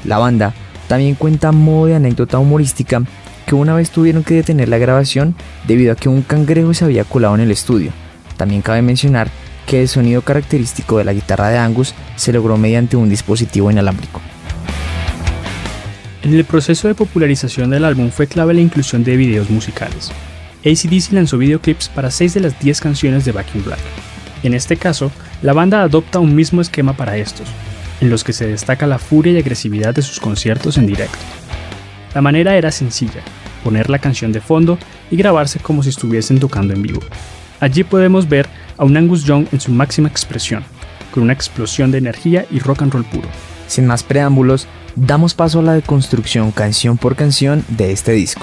La 0.05 0.19
banda 0.19 0.53
también 0.89 1.15
cuenta 1.15 1.49
a 1.49 1.53
modo 1.53 1.87
de 1.87 1.95
anécdota 1.95 2.39
humorística 2.39 3.03
que 3.47 3.55
una 3.55 3.75
vez 3.75 3.91
tuvieron 3.91 4.25
que 4.25 4.35
detener 4.35 4.69
la 4.69 4.79
grabación 4.79 5.37
debido 5.67 5.93
a 5.93 5.97
que 5.97 6.09
un 6.09 6.23
cangrejo 6.23 6.75
se 6.75 6.85
había 6.85 7.05
colado 7.05 7.37
en 7.37 7.43
el 7.43 7.51
estudio. 7.53 7.93
También 8.37 8.63
cabe 8.63 8.83
mencionar 8.83 9.31
que 9.67 9.83
el 9.83 9.89
sonido 9.89 10.23
característico 10.23 10.99
de 10.99 11.05
la 11.05 11.13
guitarra 11.13 11.49
de 11.49 11.59
Angus 11.59 11.95
se 12.17 12.33
logró 12.33 12.57
mediante 12.57 12.97
un 12.97 13.09
dispositivo 13.09 13.71
inalámbrico. 13.71 14.21
En 16.23 16.35
el 16.35 16.45
proceso 16.45 16.87
de 16.87 16.95
popularización 16.95 17.71
del 17.71 17.85
álbum 17.85 18.11
fue 18.11 18.27
clave 18.27 18.55
la 18.55 18.61
inclusión 18.61 19.05
de 19.05 19.17
videos 19.17 19.49
musicales. 19.49 20.13
ACDC 20.65 21.13
lanzó 21.13 21.39
videoclips 21.39 21.89
para 21.89 22.11
6 22.11 22.35
de 22.35 22.41
las 22.41 22.61
10 22.61 22.81
canciones 22.81 23.25
de 23.25 23.33
Back 23.33 23.55
in 23.55 23.65
Black. 23.65 23.81
En 24.43 24.53
este 24.53 24.77
caso, 24.77 25.11
la 25.41 25.55
banda 25.55 25.83
adopta 25.83 26.19
un 26.19 26.35
mismo 26.35 26.61
esquema 26.61 26.95
para 26.95 27.17
estos, 27.17 27.49
en 28.01 28.11
los 28.11 28.25
que 28.25 28.35
se 28.35 28.47
destaca 28.47 28.87
la 28.87 28.99
furia 28.99 29.33
y 29.33 29.39
agresividad 29.39 29.95
de 29.95 30.03
sus 30.03 30.21
conciertos 30.21 30.77
en 30.77 30.87
directo. 30.87 31.19
La 32.15 32.21
manera 32.21 32.57
era 32.57 32.71
sencilla, 32.71 33.23
poner 33.65 33.89
la 33.89 33.99
canción 33.99 34.33
de 34.33 34.41
fondo 34.41 34.79
y 35.11 35.17
grabarse 35.17 35.59
como 35.61 35.83
si 35.83 35.89
estuviesen 35.89 36.39
tocando 36.39 36.75
en 36.75 36.83
vivo. 36.83 37.01
Allí 37.61 37.85
podemos 37.85 38.27
ver 38.27 38.49
a 38.79 38.85
un 38.87 38.97
Angus 38.97 39.25
Young 39.25 39.47
en 39.53 39.61
su 39.61 39.71
máxima 39.71 40.09
expresión, 40.09 40.65
con 41.13 41.23
una 41.23 41.35
explosión 41.35 41.91
de 41.91 41.99
energía 41.99 42.47
y 42.51 42.59
rock 42.59 42.83
and 42.83 42.93
roll 42.93 43.05
puro. 43.05 43.29
Sin 43.67 43.87
más 43.87 44.03
preámbulos, 44.03 44.67
damos 44.97 45.35
paso 45.35 45.61
a 45.61 45.63
la 45.63 45.75
deconstrucción 45.75 46.53
canción 46.53 46.97
por 46.97 47.17
canción 47.17 47.63
de 47.69 47.93
este 47.93 48.13
disco. 48.13 48.43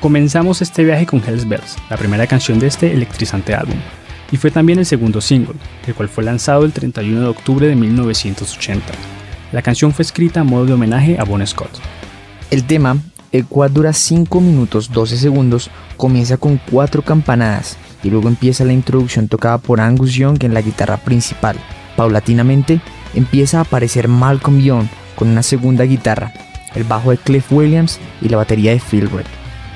Comenzamos 0.00 0.62
este 0.62 0.84
viaje 0.84 1.06
con 1.06 1.20
Hells 1.24 1.48
Bells, 1.48 1.76
la 1.90 1.96
primera 1.96 2.28
canción 2.28 2.60
de 2.60 2.68
este 2.68 2.92
electrizante 2.92 3.54
álbum, 3.54 3.76
y 4.30 4.36
fue 4.36 4.52
también 4.52 4.78
el 4.78 4.86
segundo 4.86 5.20
single, 5.20 5.56
el 5.88 5.94
cual 5.94 6.08
fue 6.08 6.22
lanzado 6.22 6.64
el 6.64 6.72
31 6.72 7.20
de 7.20 7.26
octubre 7.26 7.66
de 7.66 7.74
1980. 7.74 8.84
La 9.50 9.62
canción 9.62 9.92
fue 9.92 10.04
escrita 10.04 10.40
a 10.40 10.44
modo 10.44 10.66
de 10.66 10.72
homenaje 10.72 11.18
a 11.18 11.24
Bon 11.24 11.44
Scott. 11.44 11.80
El 12.50 12.64
tema, 12.64 12.96
el 13.32 13.46
cual 13.46 13.72
dura 13.72 13.92
5 13.92 14.40
minutos 14.40 14.90
12 14.92 15.16
segundos, 15.16 15.70
comienza 15.96 16.36
con 16.36 16.60
cuatro 16.70 17.02
campanadas 17.02 17.76
y 18.02 18.10
luego 18.10 18.28
empieza 18.28 18.64
la 18.64 18.72
introducción 18.72 19.28
tocada 19.28 19.58
por 19.58 19.80
Angus 19.80 20.14
Young 20.14 20.42
en 20.44 20.54
la 20.54 20.62
guitarra 20.62 20.98
principal. 20.98 21.56
Paulatinamente 21.96 22.80
empieza 23.14 23.58
a 23.58 23.62
aparecer 23.62 24.08
Malcolm 24.08 24.60
Young 24.60 24.86
con 25.16 25.28
una 25.28 25.42
segunda 25.42 25.84
guitarra, 25.84 26.32
el 26.74 26.84
bajo 26.84 27.10
de 27.10 27.18
Cliff 27.18 27.50
Williams 27.50 27.98
y 28.20 28.28
la 28.28 28.36
batería 28.36 28.72
de 28.72 28.80
Phil 28.80 29.10
Red. 29.10 29.26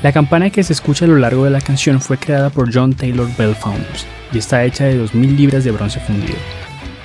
La 0.03 0.13
campana 0.13 0.51
que 0.51 0.63
se 0.63 0.73
escucha 0.73 1.05
a 1.05 1.09
lo 1.09 1.17
largo 1.17 1.45
de 1.45 1.51
la 1.51 1.61
canción 1.61 2.01
fue 2.01 2.19
creada 2.19 2.51
por 2.51 2.73
John 2.73 2.95
Taylor 2.95 3.29
Bell 3.37 3.55
Founders 3.55 4.07
y 4.33 4.39
está 4.39 4.65
hecha 4.65 4.85
de 4.85 5.03
2.000 5.03 5.37
libras 5.37 5.65
de 5.65 5.71
bronce 5.71 6.01
fundido. 6.01 6.39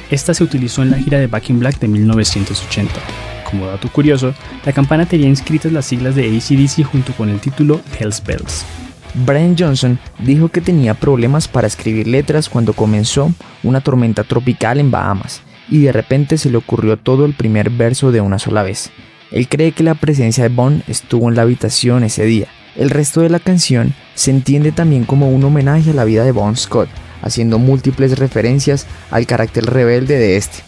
Esta 0.10 0.34
se 0.34 0.44
utilizó 0.44 0.82
en 0.82 0.92
la 0.92 0.98
gira 0.98 1.20
de 1.20 1.28
Back 1.28 1.50
in 1.50 1.60
Black 1.60 1.80
de 1.80 1.88
1980. 1.88 2.92
Como 3.52 3.68
dato 3.68 3.92
curioso, 3.92 4.34
la 4.66 4.72
campana 4.72 5.06
tenía 5.06 5.28
inscritas 5.28 5.72
las 5.74 5.86
siglas 5.86 6.16
de 6.16 6.26
ACDC 6.26 6.86
junto 6.86 7.12
con 7.14 7.30
el 7.30 7.40
título 7.40 7.82
Hells 8.00 8.24
Bells. 8.24 8.66
Brian 9.14 9.58
Johnson 9.60 10.00
dijo 10.20 10.48
que 10.48 10.62
tenía 10.62 10.94
problemas 10.94 11.50
para 11.50 11.68
escribir 11.68 12.08
letras 12.08 12.48
cuando 12.48 12.72
comenzó 12.72 13.34
una 13.62 13.82
tormenta 13.82 14.24
tropical 14.24 14.80
en 14.80 14.90
Bahamas 14.90 15.42
y 15.70 15.82
de 15.82 15.92
repente 15.92 16.38
se 16.38 16.50
le 16.50 16.58
ocurrió 16.58 16.98
todo 16.98 17.26
el 17.26 17.34
primer 17.34 17.70
verso 17.70 18.12
de 18.12 18.22
una 18.22 18.40
sola 18.40 18.64
vez. 18.64 18.90
Él 19.32 19.50
cree 19.50 19.74
que 19.74 19.84
la 19.84 19.96
presencia 19.96 20.44
de 20.44 20.54
Bond 20.54 20.84
estuvo 20.88 21.28
en 21.28 21.36
la 21.36 21.42
habitación 21.42 22.04
ese 22.04 22.26
día. 22.26 22.48
El 22.76 22.90
resto 22.90 23.20
de 23.20 23.30
la 23.30 23.40
canción 23.40 23.94
se 24.16 24.32
entiende 24.32 24.72
también 24.72 25.04
como 25.04 25.30
un 25.30 25.44
homenaje 25.44 25.92
a 25.92 25.94
la 25.94 26.06
vida 26.06 26.24
de 26.24 26.32
Bon 26.32 26.56
Scott, 26.56 26.90
haciendo 27.22 27.60
múltiples 27.60 28.18
referencias 28.18 28.88
al 29.10 29.26
carácter 29.26 29.66
rebelde 29.66 30.18
de 30.18 30.38
este. 30.38 30.64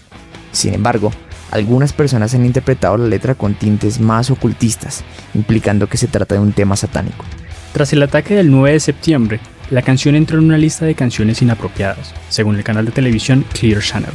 Sin 0.52 0.74
embargo, 0.74 1.12
algunas 1.54 1.94
personas 1.94 2.34
han 2.34 2.48
interpretado 2.48 2.98
la 2.98 3.06
letra 3.06 3.36
con 3.36 3.54
tintes 3.54 4.00
más 4.00 4.32
ocultistas, 4.32 5.04
implicando 5.36 5.88
que 5.88 6.00
se 6.00 6.08
trata 6.08 6.34
de 6.34 6.42
un 6.42 6.52
tema 6.52 6.76
satánico. 6.76 7.26
Tras 7.74 7.94
el 7.94 8.02
ataque 8.02 8.34
del 8.34 8.50
9 8.50 8.72
de 8.72 8.80
septiembre, 8.80 9.40
la 9.70 9.84
canción 9.84 10.16
entró 10.16 10.40
en 10.40 10.46
una 10.46 10.58
lista 10.58 10.86
de 10.86 10.96
canciones 10.96 11.44
inapropiadas, 11.44 12.12
según 12.30 12.56
el 12.56 12.64
canal 12.64 12.86
de 12.86 12.92
televisión 12.92 13.46
Clear 13.54 13.84
Channel. 13.84 14.10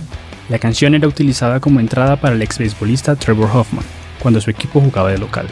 La 0.49 0.59
canción 0.59 0.97
era 0.97 1.07
utilizada 1.07 1.61
como 1.61 1.79
entrada 1.79 2.17
para 2.17 2.35
el 2.35 2.43
ex 2.43 2.59
beisbolista 2.59 3.15
Trevor 3.15 3.51
Hoffman, 3.55 3.85
cuando 4.19 4.41
su 4.41 4.51
equipo 4.51 4.81
jugaba 4.81 5.13
de 5.13 5.19
local. 5.19 5.47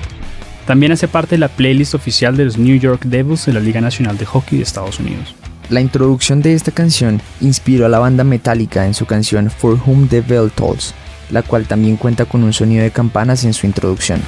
También 0.66 0.90
hace 0.90 1.06
parte 1.06 1.36
de 1.36 1.38
la 1.38 1.48
playlist 1.48 1.94
oficial 1.94 2.36
de 2.36 2.46
los 2.46 2.58
New 2.58 2.76
York 2.80 3.04
Devils 3.04 3.46
de 3.46 3.52
la 3.52 3.60
Liga 3.60 3.80
Nacional 3.80 4.18
de 4.18 4.26
Hockey 4.26 4.58
de 4.58 4.64
Estados 4.64 4.98
Unidos. 4.98 5.36
La 5.70 5.80
introducción 5.80 6.42
de 6.42 6.54
esta 6.54 6.72
canción 6.72 7.20
inspiró 7.40 7.86
a 7.86 7.88
la 7.88 8.00
banda 8.00 8.24
Metallica 8.24 8.86
en 8.86 8.94
su 8.94 9.06
canción 9.06 9.50
For 9.50 9.78
Whom 9.86 10.08
the 10.08 10.20
Bell 10.20 10.50
Tolls, 10.50 10.92
la 11.30 11.42
cual 11.42 11.66
también 11.66 11.96
cuenta 11.96 12.24
con 12.24 12.44
un 12.44 12.52
sonido 12.52 12.82
de 12.82 12.90
campanas 12.90 13.44
en 13.44 13.54
su 13.54 13.66
introducción. 13.66 14.20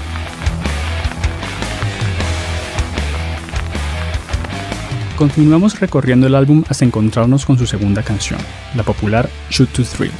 Continuamos 5.17 5.81
recorriendo 5.81 6.29
el 6.29 6.37
álbum 6.37 6.63
hasta 6.69 6.85
encontrarnos 6.85 7.45
con 7.45 7.59
su 7.59 7.67
segunda 7.67 8.05
canción, 8.05 8.39
la 8.77 8.85
popular 8.85 9.29
Shoot 9.51 9.71
to 9.71 9.83
Thrill. 9.83 10.13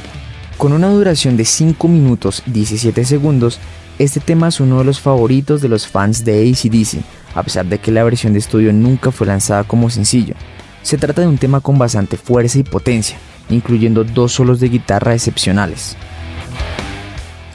Con 0.57 0.73
una 0.73 0.89
duración 0.89 1.37
de 1.37 1.45
5 1.45 1.87
minutos 1.87 2.43
17 2.47 3.05
segundos, 3.05 3.59
este 3.97 4.19
tema 4.19 4.49
es 4.49 4.59
uno 4.59 4.79
de 4.79 4.83
los 4.83 4.99
favoritos 4.99 5.61
de 5.61 5.69
los 5.69 5.87
fans 5.87 6.25
de 6.25 6.49
ACDC, 6.49 7.01
a 7.33 7.43
pesar 7.43 7.65
de 7.67 7.79
que 7.79 7.93
la 7.93 8.03
versión 8.03 8.33
de 8.33 8.39
estudio 8.39 8.73
nunca 8.73 9.11
fue 9.11 9.27
lanzada 9.27 9.63
como 9.63 9.89
sencillo. 9.89 10.35
Se 10.81 10.97
trata 10.97 11.21
de 11.21 11.27
un 11.27 11.37
tema 11.37 11.61
con 11.61 11.77
bastante 11.77 12.17
fuerza 12.17 12.59
y 12.59 12.63
potencia, 12.63 13.17
incluyendo 13.49 14.03
dos 14.03 14.33
solos 14.33 14.59
de 14.59 14.67
guitarra 14.67 15.13
excepcionales. 15.13 15.95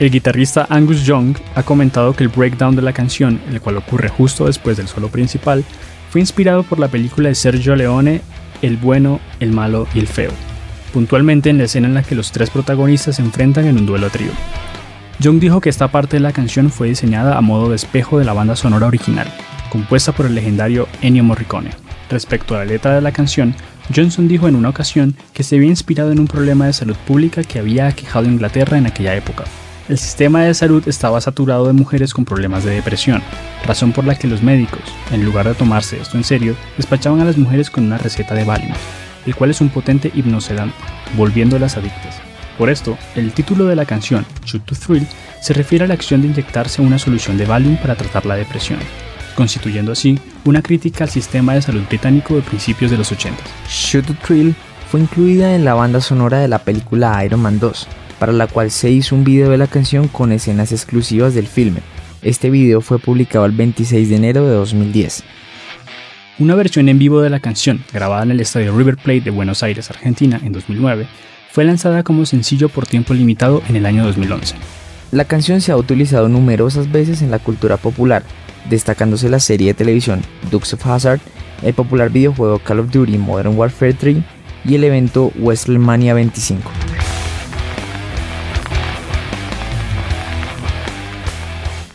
El 0.00 0.10
guitarrista 0.10 0.66
Angus 0.70 1.04
Young 1.04 1.36
ha 1.54 1.62
comentado 1.62 2.14
que 2.14 2.24
el 2.24 2.28
breakdown 2.28 2.74
de 2.74 2.82
la 2.82 2.92
canción, 2.92 3.40
el 3.48 3.60
cual 3.60 3.76
ocurre 3.76 4.08
justo 4.08 4.46
después 4.46 4.76
del 4.76 4.88
solo 4.88 5.08
principal, 5.08 5.64
fue 6.10 6.20
inspirado 6.20 6.64
por 6.64 6.80
la 6.80 6.88
película 6.88 7.28
de 7.28 7.36
Sergio 7.36 7.76
Leone 7.76 8.20
El 8.60 8.76
bueno, 8.76 9.20
el 9.38 9.52
malo 9.52 9.86
y 9.94 10.00
el 10.00 10.08
feo, 10.08 10.32
puntualmente 10.92 11.48
en 11.48 11.58
la 11.58 11.64
escena 11.64 11.86
en 11.86 11.94
la 11.94 12.02
que 12.02 12.16
los 12.16 12.32
tres 12.32 12.50
protagonistas 12.50 13.16
se 13.16 13.22
enfrentan 13.22 13.66
en 13.66 13.78
un 13.78 13.86
duelo 13.86 14.08
a 14.08 14.10
trío. 14.10 14.32
Young 15.20 15.38
dijo 15.38 15.60
que 15.60 15.68
esta 15.68 15.86
parte 15.86 16.16
de 16.16 16.20
la 16.20 16.32
canción 16.32 16.70
fue 16.70 16.88
diseñada 16.88 17.38
a 17.38 17.40
modo 17.40 17.70
de 17.70 17.76
espejo 17.76 18.18
de 18.18 18.24
la 18.24 18.32
banda 18.32 18.56
sonora 18.56 18.88
original, 18.88 19.32
compuesta 19.70 20.10
por 20.10 20.26
el 20.26 20.34
legendario 20.34 20.88
Ennio 21.02 21.22
Morricone. 21.22 21.70
Respecto 22.10 22.56
a 22.56 22.58
la 22.58 22.64
letra 22.64 22.96
de 22.96 23.00
la 23.00 23.12
canción, 23.12 23.54
Johnson 23.94 24.26
dijo 24.26 24.48
en 24.48 24.56
una 24.56 24.70
ocasión 24.70 25.14
que 25.32 25.44
se 25.44 25.54
había 25.54 25.68
inspirado 25.68 26.10
en 26.10 26.18
un 26.18 26.26
problema 26.26 26.66
de 26.66 26.72
salud 26.72 26.96
pública 27.06 27.44
que 27.44 27.60
había 27.60 27.86
aquejado 27.86 28.26
Inglaterra 28.26 28.76
en 28.76 28.86
aquella 28.86 29.14
época, 29.14 29.44
el 29.88 29.98
sistema 29.98 30.42
de 30.42 30.54
salud 30.54 30.82
estaba 30.88 31.20
saturado 31.20 31.66
de 31.66 31.74
mujeres 31.74 32.14
con 32.14 32.24
problemas 32.24 32.64
de 32.64 32.70
depresión, 32.70 33.22
razón 33.66 33.92
por 33.92 34.06
la 34.06 34.14
que 34.14 34.26
los 34.26 34.42
médicos, 34.42 34.80
en 35.12 35.24
lugar 35.24 35.46
de 35.46 35.54
tomarse 35.54 36.00
esto 36.00 36.16
en 36.16 36.24
serio, 36.24 36.56
despachaban 36.76 37.20
a 37.20 37.24
las 37.24 37.36
mujeres 37.36 37.70
con 37.70 37.84
una 37.84 37.98
receta 37.98 38.34
de 38.34 38.44
Valium, 38.44 38.72
el 39.26 39.34
cual 39.34 39.50
es 39.50 39.60
un 39.60 39.68
potente 39.68 40.10
hipnosedante, 40.14 40.74
volviéndolas 41.16 41.76
adictas. 41.76 42.16
Por 42.56 42.70
esto, 42.70 42.96
el 43.14 43.32
título 43.32 43.66
de 43.66 43.76
la 43.76 43.84
canción, 43.84 44.24
Shoot 44.46 44.64
to 44.64 44.74
Thrill, 44.74 45.06
se 45.42 45.52
refiere 45.52 45.84
a 45.84 45.88
la 45.88 45.94
acción 45.94 46.22
de 46.22 46.28
inyectarse 46.28 46.80
una 46.80 46.98
solución 46.98 47.36
de 47.36 47.44
Valium 47.44 47.76
para 47.76 47.96
tratar 47.96 48.24
la 48.24 48.36
depresión, 48.36 48.78
constituyendo 49.34 49.92
así 49.92 50.18
una 50.44 50.62
crítica 50.62 51.04
al 51.04 51.10
sistema 51.10 51.54
de 51.54 51.62
salud 51.62 51.82
británico 51.88 52.36
de 52.36 52.42
principios 52.42 52.90
de 52.90 52.96
los 52.96 53.12
80. 53.12 53.42
Shoot 53.68 54.06
to 54.06 54.14
Thrill 54.24 54.54
fue 54.90 55.00
incluida 55.00 55.54
en 55.54 55.64
la 55.64 55.74
banda 55.74 56.00
sonora 56.00 56.38
de 56.38 56.48
la 56.48 56.60
película 56.60 57.22
Iron 57.24 57.40
Man 57.40 57.58
2, 57.58 57.88
para 58.18 58.32
la 58.32 58.46
cual 58.46 58.70
se 58.70 58.90
hizo 58.90 59.14
un 59.14 59.24
video 59.24 59.50
de 59.50 59.58
la 59.58 59.66
canción 59.66 60.08
con 60.08 60.32
escenas 60.32 60.72
exclusivas 60.72 61.34
del 61.34 61.46
filme. 61.46 61.80
Este 62.22 62.50
video 62.50 62.80
fue 62.80 62.98
publicado 62.98 63.44
el 63.44 63.52
26 63.52 64.08
de 64.08 64.16
enero 64.16 64.46
de 64.46 64.54
2010. 64.54 65.24
Una 66.38 66.54
versión 66.54 66.88
en 66.88 66.98
vivo 66.98 67.20
de 67.20 67.30
la 67.30 67.40
canción, 67.40 67.84
grabada 67.92 68.24
en 68.24 68.32
el 68.32 68.40
estadio 68.40 68.76
River 68.76 68.96
Plate 68.96 69.20
de 69.20 69.30
Buenos 69.30 69.62
Aires, 69.62 69.90
Argentina, 69.90 70.40
en 70.42 70.52
2009, 70.52 71.06
fue 71.50 71.64
lanzada 71.64 72.02
como 72.02 72.26
sencillo 72.26 72.68
por 72.68 72.86
tiempo 72.86 73.14
limitado 73.14 73.62
en 73.68 73.76
el 73.76 73.86
año 73.86 74.04
2011. 74.04 74.56
La 75.12 75.26
canción 75.26 75.60
se 75.60 75.70
ha 75.70 75.76
utilizado 75.76 76.28
numerosas 76.28 76.90
veces 76.90 77.22
en 77.22 77.30
la 77.30 77.38
cultura 77.38 77.76
popular, 77.76 78.24
destacándose 78.68 79.28
la 79.28 79.38
serie 79.38 79.68
de 79.68 79.74
televisión 79.74 80.22
Dukes 80.50 80.74
of 80.74 80.84
Hazzard, 80.84 81.20
el 81.62 81.74
popular 81.74 82.10
videojuego 82.10 82.58
Call 82.58 82.80
of 82.80 82.90
Duty 82.90 83.16
Modern 83.18 83.56
Warfare 83.56 83.94
3 83.94 84.16
y 84.64 84.74
el 84.74 84.82
evento 84.82 85.30
WrestleMania 85.36 86.14
25. 86.14 86.83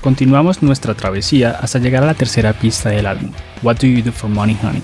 Continuamos 0.01 0.63
nuestra 0.63 0.93
travesía 0.93 1.51
hasta 1.51 1.77
llegar 1.77 2.03
a 2.03 2.05
la 2.05 2.13
tercera 2.13 2.53
pista 2.53 2.87
del 2.87 3.05
álbum, 3.05 3.31
What 3.61 3.79
Do 3.81 3.87
You 3.87 4.01
Do 4.01 4.13
for 4.13 4.29
Money 4.29 4.57
Honey, 4.63 4.81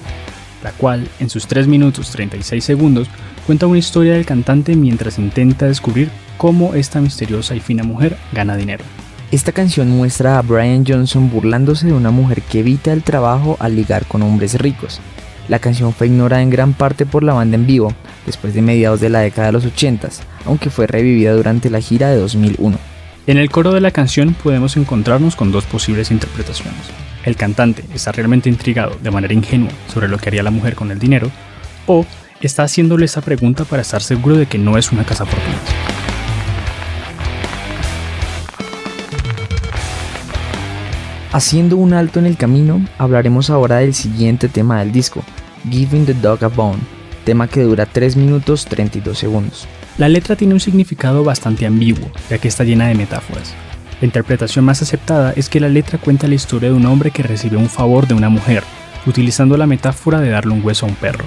la 0.62 0.72
cual, 0.72 1.08
en 1.22 1.30
sus 1.30 1.48
3 1.48 1.68
minutos 1.68 2.12
36 2.12 2.62
segundos, 2.62 3.08
cuenta 3.48 3.66
una 3.66 3.78
historia 3.78 4.14
del 4.14 4.26
cantante 4.26 4.76
mientras 4.76 5.18
intenta 5.18 5.68
descubrir 5.68 6.10
cómo 6.38 6.76
esta 6.76 7.00
misteriosa 7.00 7.56
y 7.56 7.62
fina 7.62 7.84
mujer 7.84 8.18
gana 8.34 8.58
dinero. 8.58 8.84
Esta 9.32 9.54
canción 9.54 9.90
muestra 9.90 10.38
a 10.38 10.42
Brian 10.42 10.84
Johnson 10.86 11.30
burlándose 11.30 11.88
de 11.88 11.94
una 11.94 12.12
mujer 12.12 12.42
que 12.42 12.60
evita 12.60 12.92
el 12.92 13.02
trabajo 13.02 13.56
al 13.62 13.78
ligar 13.78 14.06
con 14.08 14.22
hombres 14.22 14.60
ricos. 14.60 15.00
La 15.48 15.60
canción 15.60 15.94
fue 15.94 16.08
ignorada 16.08 16.42
en 16.42 16.50
gran 16.50 16.74
parte 16.74 17.06
por 17.06 17.24
la 17.24 17.34
banda 17.34 17.56
en 17.56 17.66
vivo, 17.66 17.94
después 18.26 18.54
de 18.54 18.62
mediados 18.62 19.00
de 19.00 19.10
la 19.10 19.20
década 19.20 19.48
de 19.48 19.54
los 19.54 19.66
80, 19.66 20.10
aunque 20.46 20.70
fue 20.70 20.88
revivida 20.88 21.32
durante 21.32 21.70
la 21.70 21.80
gira 21.80 22.10
de 22.10 22.18
2001. 22.18 22.95
En 23.28 23.40
el 23.40 23.50
coro 23.50 23.74
de 23.74 23.82
la 23.82 23.90
canción 23.90 24.36
podemos 24.36 24.78
encontrarnos 24.78 25.36
con 25.36 25.52
dos 25.52 25.66
posibles 25.66 26.12
interpretaciones. 26.12 26.76
el 27.24 27.36
cantante 27.36 27.84
está 27.92 28.12
realmente 28.12 28.50
intrigado 28.50 28.98
de 29.02 29.10
manera 29.10 29.34
ingenua 29.34 29.72
sobre 29.92 30.08
lo 30.08 30.20
que 30.20 30.30
haría 30.30 30.44
la 30.44 30.52
mujer 30.52 30.76
con 30.76 30.92
el 30.92 31.00
dinero, 31.00 31.32
o 31.88 32.06
está 32.40 32.62
haciéndole 32.62 33.06
esa 33.06 33.22
pregunta 33.22 33.66
para 33.66 33.82
estar 33.82 34.04
seguro 34.04 34.38
de 34.38 34.46
que 34.46 34.60
no 34.60 34.78
es 34.78 34.92
una 34.92 35.06
casa 35.06 35.26
fortunas. 35.26 35.60
Haciendo 41.32 41.78
un 41.78 41.94
alto 41.94 42.20
en 42.20 42.28
el 42.28 42.38
camino, 42.38 42.86
hablaremos 43.00 43.50
ahora 43.50 43.78
del 43.78 43.96
siguiente 43.96 44.50
tema 44.50 44.80
del 44.82 44.92
disco, 44.92 45.24
Giving 45.68 46.06
the 46.06 46.14
Dog 46.14 46.44
a 46.44 46.48
Bone, 46.48 46.84
tema 47.24 47.48
que 47.48 47.64
dura 47.64 47.88
3 47.88 48.18
minutos 48.18 48.66
32 48.66 49.18
segundos. 49.18 49.68
La 49.98 50.10
letra 50.10 50.36
tiene 50.36 50.54
un 50.54 50.60
significado 50.60 51.24
bastante 51.24 51.66
ambiguo, 51.66 52.12
ya 52.30 52.38
que 52.38 52.50
está 52.50 52.66
llena 52.66 52.90
de 52.90 52.96
metáforas. 52.96 53.54
La 54.02 54.06
interpretación 54.06 54.66
más 54.66 54.82
aceptada 54.82 55.32
es 55.38 55.48
que 55.48 55.62
la 55.62 55.70
letra 55.70 55.98
cuenta 55.98 56.28
la 56.28 56.36
historia 56.36 56.68
de 56.68 56.76
un 56.76 56.86
hombre 56.86 57.12
que 57.12 57.24
recibe 57.24 57.56
un 57.56 57.70
favor 57.70 58.06
de 58.06 58.14
una 58.14 58.28
mujer, 58.28 58.62
utilizando 59.06 59.56
la 59.56 59.68
metáfora 59.68 60.20
de 60.20 60.32
darle 60.32 60.52
un 60.52 60.66
hueso 60.66 60.86
a 60.86 60.90
un 60.90 60.96
perro. 60.96 61.24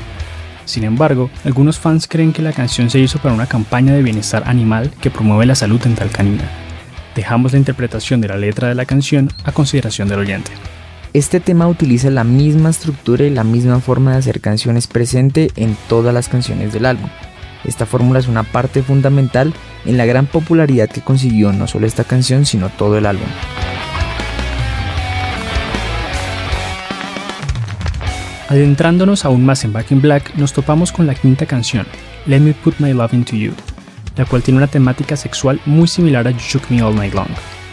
Sin 0.67 0.85
embargo, 0.85 1.31
algunos 1.47 1.79
fans 1.79 2.07
creen 2.07 2.35
que 2.35 2.43
la 2.43 2.53
canción 2.53 2.91
se 2.91 2.99
hizo 2.99 3.19
para 3.21 3.35
una 3.35 3.47
campaña 3.47 3.95
de 3.95 4.03
bienestar 4.03 4.43
animal 4.45 4.91
que 5.01 5.11
promueve 5.11 5.47
la 5.47 5.55
salud 5.55 5.81
dental 5.81 6.11
canina. 6.11 6.45
Dejamos 7.15 7.53
la 7.53 7.59
interpretación 7.59 8.21
de 8.21 8.29
la 8.29 8.37
letra 8.37 8.69
de 8.69 8.75
la 8.75 8.85
canción 8.85 9.31
a 9.45 9.53
consideración 9.53 10.09
del 10.09 10.19
oyente. 10.19 10.51
Este 11.15 11.41
tema 11.41 11.69
utiliza 11.69 12.11
la 12.11 12.23
misma 12.23 12.69
estructura 12.69 13.25
y 13.25 13.31
la 13.31 13.45
misma 13.45 13.81
forma 13.81 14.13
de 14.13 14.19
hacer 14.19 14.43
canciones 14.43 14.87
presente 14.87 15.51
en 15.57 15.75
todas 15.89 16.13
las 16.13 16.29
canciones 16.29 16.75
del 16.75 16.85
álbum. 16.85 17.09
Esta 17.65 17.87
fórmula 17.87 18.19
es 18.19 18.29
una 18.29 18.43
parte 18.43 18.83
fundamental 18.83 19.53
en 19.85 19.97
la 19.97 20.07
gran 20.07 20.27
popularidad 20.27 20.89
que 20.89 21.01
consiguió 21.01 21.53
no 21.53 21.67
solo 21.67 21.87
esta 21.87 22.05
canción, 22.05 22.47
sino 22.47 22.69
todo 22.69 22.99
el 22.99 23.07
álbum. 23.07 23.29
Adentrándonos 28.49 29.27
aún 29.27 29.45
más 29.45 29.65
en 29.65 29.75
Back 29.75 29.91
in 29.93 30.01
Black, 30.01 30.35
nos 30.37 30.55
topamos 30.55 30.91
con 30.91 31.07
la 31.07 31.15
quinta 31.15 31.45
canción, 31.45 31.87
Let 32.25 32.41
Me 32.41 32.55
Put 32.55 32.77
My 32.79 32.95
Love 32.95 33.13
Into 33.13 33.37
You, 33.37 33.53
la 34.17 34.25
cual 34.25 34.43
tiene 34.43 34.57
una 34.57 34.67
temática 34.67 35.17
sexual 35.17 35.61
muy 35.67 35.87
similar 35.87 36.27
a 36.27 36.31
You 36.31 36.39
Shook 36.39 36.71
Me 36.71 36.83
All 36.83 36.95
Night 36.95 37.13
Long, 37.13 37.29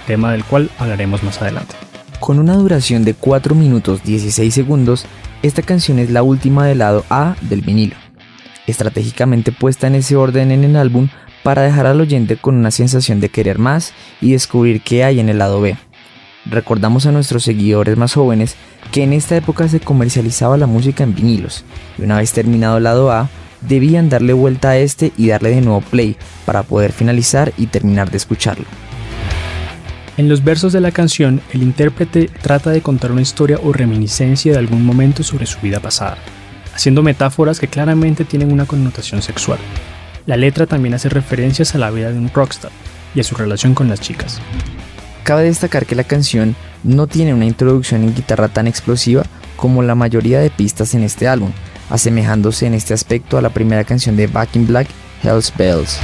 tema 0.06 0.34
del 0.34 0.44
cual 0.44 0.70
hablaremos 0.78 1.24
más 1.24 1.42
adelante. 1.42 1.76
Con 2.20 2.40
una 2.40 2.56
duración 2.56 3.06
de 3.06 3.14
4 3.14 3.56
minutos 3.56 4.04
16 4.04 4.54
segundos, 4.54 5.06
esta 5.44 5.62
canción 5.62 5.98
es 5.98 6.10
la 6.10 6.24
última 6.24 6.66
del 6.66 6.80
lado 6.80 7.06
A 7.10 7.38
del 7.42 7.62
vinilo, 7.62 7.96
estratégicamente 8.68 9.52
puesta 9.52 9.88
en 9.88 9.96
ese 9.96 10.16
orden 10.16 10.52
en 10.52 10.64
el 10.64 10.76
álbum 10.76 11.10
para 11.44 11.62
dejar 11.62 11.86
al 11.86 12.02
oyente 12.02 12.38
con 12.38 12.56
una 12.56 12.72
sensación 12.72 13.20
de 13.20 13.30
querer 13.30 13.60
más 13.60 13.94
y 14.22 14.32
descubrir 14.32 14.82
qué 14.82 15.04
hay 15.04 15.20
en 15.20 15.30
el 15.30 15.38
lado 15.38 15.62
B. 15.62 15.78
Recordamos 16.46 17.06
a 17.06 17.12
nuestros 17.12 17.44
seguidores 17.44 17.98
más 17.98 18.14
jóvenes 18.14 18.56
que 18.92 19.04
en 19.04 19.14
esta 19.14 19.36
época 19.36 19.68
se 19.68 19.80
comercializaba 19.80 20.58
la 20.58 20.68
música 20.68 21.04
en 21.04 21.16
vinilos, 21.16 21.66
y 21.98 22.04
una 22.04 22.18
vez 22.18 22.32
terminado 22.34 22.78
el 22.78 22.84
lado 22.84 23.12
A, 23.12 23.30
debían 23.62 24.10
darle 24.10 24.34
vuelta 24.34 24.70
a 24.70 24.78
este 24.78 25.12
y 25.18 25.28
darle 25.28 25.50
de 25.50 25.62
nuevo 25.62 25.82
play 25.82 26.18
para 26.46 26.64
poder 26.64 26.92
finalizar 26.92 27.54
y 27.58 27.68
terminar 27.68 28.12
de 28.12 28.18
escucharlo. 28.18 28.66
En 30.18 30.30
los 30.30 30.44
versos 30.44 30.72
de 30.72 30.82
la 30.82 30.92
canción, 30.92 31.42
el 31.52 31.62
intérprete 31.62 32.30
trata 32.42 32.70
de 32.70 32.82
contar 32.82 33.12
una 33.12 33.22
historia 33.22 33.60
o 33.62 33.74
reminiscencia 33.74 34.54
de 34.54 34.60
algún 34.60 34.86
momento 34.86 35.24
sobre 35.24 35.46
su 35.46 35.60
vida 35.60 35.80
pasada, 35.80 36.18
haciendo 36.76 37.02
metáforas 37.02 37.60
que 37.60 37.70
claramente 37.70 38.26
tienen 38.26 38.52
una 38.52 38.66
connotación 38.66 39.22
sexual. 39.22 39.58
La 40.26 40.38
letra 40.38 40.66
también 40.66 40.94
hace 40.94 41.08
referencias 41.08 41.74
a 41.74 41.78
la 41.78 41.90
vida 41.90 42.12
de 42.12 42.18
un 42.20 42.30
rockstar 42.34 42.72
y 43.16 43.22
a 43.22 43.24
su 43.24 43.36
relación 43.36 43.74
con 43.74 43.88
las 43.88 44.02
chicas. 44.02 44.42
Cabe 45.24 45.44
destacar 45.44 45.86
que 45.86 45.96
la 45.96 46.04
canción 46.04 46.56
no 46.84 47.08
tiene 47.08 47.34
una 47.34 47.46
introducción 47.46 48.04
en 48.04 48.14
guitarra 48.14 48.50
tan 48.50 48.68
explosiva 48.68 49.24
como 49.56 49.82
la 49.82 49.96
mayoría 49.96 50.40
de 50.40 50.50
pistas 50.50 50.94
en 50.94 51.04
este 51.04 51.28
álbum, 51.28 51.52
asemejándose 51.90 52.68
en 52.68 52.74
este 52.74 52.94
aspecto 52.94 53.38
a 53.38 53.42
la 53.42 53.50
primera 53.50 53.86
canción 53.86 54.18
de 54.18 54.28
Back 54.28 54.56
in 54.56 54.68
Black, 54.68 54.88
Hell's 55.24 55.54
Bells. 55.56 55.98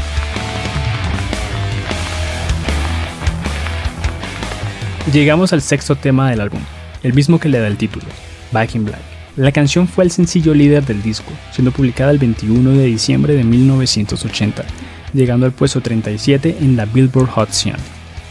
Llegamos 5.11 5.51
al 5.51 5.61
sexto 5.61 5.95
tema 5.95 6.29
del 6.29 6.39
álbum, 6.39 6.61
el 7.03 7.13
mismo 7.13 7.39
que 7.39 7.49
le 7.49 7.59
da 7.59 7.67
el 7.67 7.77
título, 7.77 8.05
Back 8.51 8.75
in 8.75 8.85
Black. 8.85 9.20
La 9.37 9.53
canción 9.53 9.87
fue 9.87 10.03
el 10.03 10.11
sencillo 10.11 10.53
líder 10.53 10.85
del 10.85 11.01
disco, 11.01 11.31
siendo 11.53 11.71
publicada 11.71 12.11
el 12.11 12.17
21 12.17 12.71
de 12.71 12.85
diciembre 12.85 13.33
de 13.33 13.45
1980, 13.45 14.65
llegando 15.13 15.45
al 15.45 15.53
puesto 15.53 15.79
37 15.79 16.57
en 16.59 16.75
la 16.75 16.85
Billboard 16.85 17.29
Hot 17.29 17.49
100. 17.49 17.75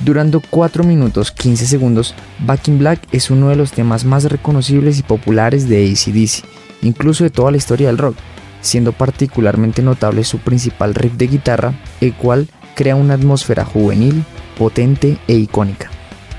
Durando 0.00 0.42
4 0.50 0.84
minutos 0.84 1.32
15 1.32 1.66
segundos, 1.66 2.14
Back 2.40 2.68
in 2.68 2.78
Black 2.78 3.00
es 3.12 3.30
uno 3.30 3.48
de 3.48 3.56
los 3.56 3.72
temas 3.72 4.04
más 4.04 4.24
reconocibles 4.24 4.98
y 4.98 5.02
populares 5.02 5.70
de 5.70 5.90
ACDC, 5.90 6.44
incluso 6.82 7.24
de 7.24 7.30
toda 7.30 7.50
la 7.50 7.56
historia 7.56 7.86
del 7.86 7.98
rock, 7.98 8.16
siendo 8.60 8.92
particularmente 8.92 9.80
notable 9.80 10.22
su 10.22 10.38
principal 10.38 10.94
riff 10.94 11.14
de 11.14 11.28
guitarra, 11.28 11.74
el 12.02 12.12
cual 12.12 12.46
crea 12.74 12.94
una 12.94 13.14
atmósfera 13.14 13.64
juvenil, 13.64 14.22
potente 14.58 15.16
e 15.28 15.34
icónica. 15.34 15.90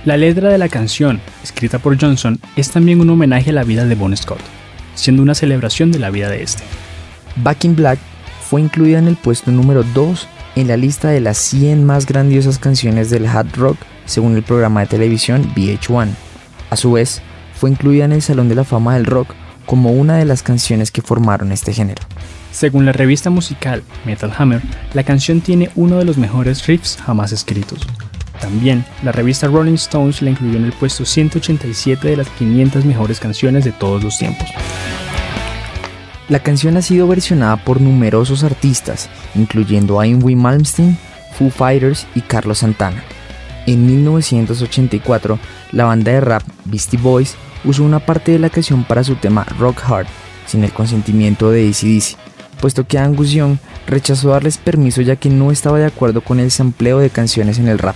La 0.04 0.18
letra 0.18 0.50
de 0.50 0.58
la 0.58 0.68
canción, 0.68 1.22
escrita 1.44 1.78
por 1.78 1.96
Johnson, 2.02 2.40
es 2.56 2.72
también 2.72 3.02
un 3.02 3.10
homenaje 3.12 3.52
a 3.52 3.54
la 3.54 3.64
vida 3.64 3.86
de 3.86 3.94
Bon 3.94 4.18
Scott, 4.18 4.42
siendo 4.96 5.22
una 5.22 5.36
celebración 5.36 5.92
de 5.92 6.00
la 6.00 6.10
vida 6.10 6.28
de 6.28 6.42
este. 6.42 6.64
Back 7.36 7.66
in 7.66 7.76
Black 7.76 8.00
fue 8.50 8.62
incluida 8.62 8.98
en 8.98 9.08
el 9.08 9.16
puesto 9.16 9.52
número 9.52 9.84
2 9.84 10.28
en 10.56 10.68
la 10.68 10.76
lista 10.76 11.10
de 11.10 11.20
las 11.20 11.38
100 11.38 11.86
más 11.86 12.08
grandiosas 12.08 12.58
canciones 12.58 13.12
del 13.12 13.28
hard 13.28 13.56
rock 13.56 13.78
según 14.08 14.36
el 14.36 14.42
programa 14.42 14.80
de 14.80 14.88
televisión 14.88 15.54
VH1. 15.54 16.08
A 16.72 16.76
su 16.78 16.94
vez, 16.94 17.22
fue 17.54 17.70
incluida 17.70 18.06
en 18.06 18.14
el 18.14 18.24
Salón 18.24 18.50
de 18.50 18.56
la 18.56 18.64
Fama 18.64 18.96
del 18.96 19.06
Rock 19.06 19.36
como 19.68 19.92
una 19.92 20.18
de 20.18 20.26
las 20.26 20.42
canciones 20.42 20.90
que 20.90 21.04
formaron 21.04 21.52
este 21.52 21.74
género. 21.74 22.02
Según 22.52 22.88
la 22.88 22.92
revista 22.92 23.30
musical 23.30 23.84
Metal 24.04 24.34
Hammer, 24.36 24.64
la 24.96 25.04
canción 25.04 25.42
tiene 25.42 25.70
uno 25.76 25.98
de 25.98 26.06
los 26.06 26.18
mejores 26.18 26.66
riffs 26.66 26.98
jamás 27.06 27.32
escritos. 27.32 27.86
También, 28.42 28.84
la 29.04 29.12
revista 29.12 29.48
Rolling 29.48 29.76
Stones 29.76 30.22
la 30.22 30.32
incluyó 30.32 30.58
en 30.58 30.66
el 30.66 30.74
puesto 30.74 31.06
187 31.06 32.10
de 32.10 32.18
las 32.18 32.28
500 32.30 32.84
mejores 32.86 33.20
canciones 33.20 33.64
de 33.64 33.72
todos 33.72 34.04
los 34.04 34.18
tiempos. 34.18 34.50
La 36.28 36.40
canción 36.40 36.76
ha 36.76 36.82
sido 36.82 37.08
versionada 37.08 37.58
por 37.58 37.80
numerosos 37.80 38.44
artistas, 38.44 39.10
incluyendo 39.36 40.00
a 40.00 40.08
Yngwie 40.08 40.36
Malmsteen, 40.36 40.98
Foo 41.38 41.50
Fighters 41.50 42.08
y 42.16 42.22
Carlos 42.22 42.60
Santana. 42.60 43.04
En 43.68 43.86
1984, 43.86 45.38
la 45.72 45.86
banda 45.86 46.12
de 46.12 46.22
rap 46.22 46.42
Beastie 46.66 47.00
Boys 47.00 47.36
usó 47.64 47.84
una 47.84 48.00
parte 48.00 48.32
de 48.32 48.40
la 48.40 48.50
canción 48.50 48.84
para 48.84 49.04
su 49.04 49.16
tema 49.16 49.46
Rock 49.60 49.84
Hard, 49.88 50.08
sin 50.48 50.64
el 50.64 50.72
consentimiento 50.72 51.52
de 51.52 51.70
ACDC, 51.70 52.18
puesto 52.62 52.88
que 52.88 52.98
Angus 52.98 53.32
Young 53.32 53.58
rechazó 53.88 54.30
darles 54.30 54.58
permiso 54.58 55.02
ya 55.02 55.18
que 55.18 55.30
no 55.30 55.52
estaba 55.52 55.80
de 55.80 55.86
acuerdo 55.86 56.22
con 56.22 56.40
el 56.40 56.52
sampleo 56.52 57.00
de 57.00 57.10
canciones 57.10 57.60
en 57.60 57.68
el 57.68 57.80
rap. 57.80 57.96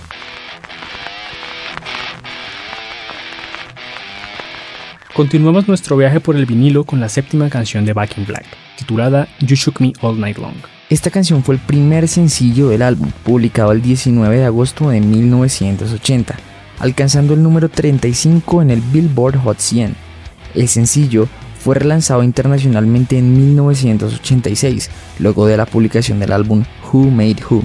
Continuamos 5.14 5.66
nuestro 5.66 5.96
viaje 5.96 6.20
por 6.20 6.36
el 6.36 6.44
vinilo 6.44 6.84
con 6.84 7.00
la 7.00 7.08
séptima 7.08 7.48
canción 7.48 7.86
de 7.86 7.94
Back 7.94 8.18
in 8.18 8.26
Black, 8.26 8.44
titulada 8.76 9.28
You 9.40 9.56
Shook 9.56 9.80
Me 9.80 9.94
All 10.02 10.20
Night 10.20 10.36
Long. 10.36 10.56
Esta 10.90 11.08
canción 11.08 11.42
fue 11.42 11.54
el 11.54 11.60
primer 11.60 12.06
sencillo 12.06 12.68
del 12.68 12.82
álbum, 12.82 13.10
publicado 13.24 13.72
el 13.72 13.80
19 13.80 14.36
de 14.36 14.44
agosto 14.44 14.90
de 14.90 15.00
1980, 15.00 16.36
alcanzando 16.80 17.32
el 17.32 17.42
número 17.42 17.70
35 17.70 18.60
en 18.60 18.70
el 18.70 18.82
Billboard 18.82 19.38
Hot 19.38 19.58
100. 19.58 19.96
El 20.54 20.68
sencillo 20.68 21.28
fue 21.66 21.74
relanzado 21.74 22.22
internacionalmente 22.22 23.18
en 23.18 23.36
1986, 23.36 24.88
luego 25.18 25.48
de 25.48 25.56
la 25.56 25.66
publicación 25.66 26.20
del 26.20 26.30
álbum 26.30 26.62
Who 26.92 27.10
Made 27.10 27.38
Who. 27.50 27.64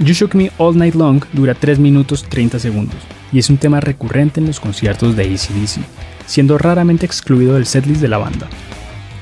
You 0.00 0.12
Shook 0.12 0.34
Me 0.34 0.50
All 0.58 0.76
Night 0.76 0.96
Long 0.96 1.22
dura 1.32 1.54
3 1.54 1.78
minutos 1.78 2.24
30 2.28 2.58
segundos 2.58 2.96
y 3.30 3.38
es 3.38 3.48
un 3.48 3.58
tema 3.58 3.78
recurrente 3.78 4.40
en 4.40 4.48
los 4.48 4.58
conciertos 4.58 5.14
de 5.14 5.22
ACDC, 5.22 5.82
siendo 6.26 6.58
raramente 6.58 7.06
excluido 7.06 7.54
del 7.54 7.66
setlist 7.66 8.00
de 8.00 8.08
la 8.08 8.18
banda. 8.18 8.48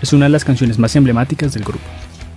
Es 0.00 0.14
una 0.14 0.24
de 0.24 0.30
las 0.30 0.46
canciones 0.46 0.78
más 0.78 0.96
emblemáticas 0.96 1.52
del 1.52 1.64
grupo. 1.64 1.84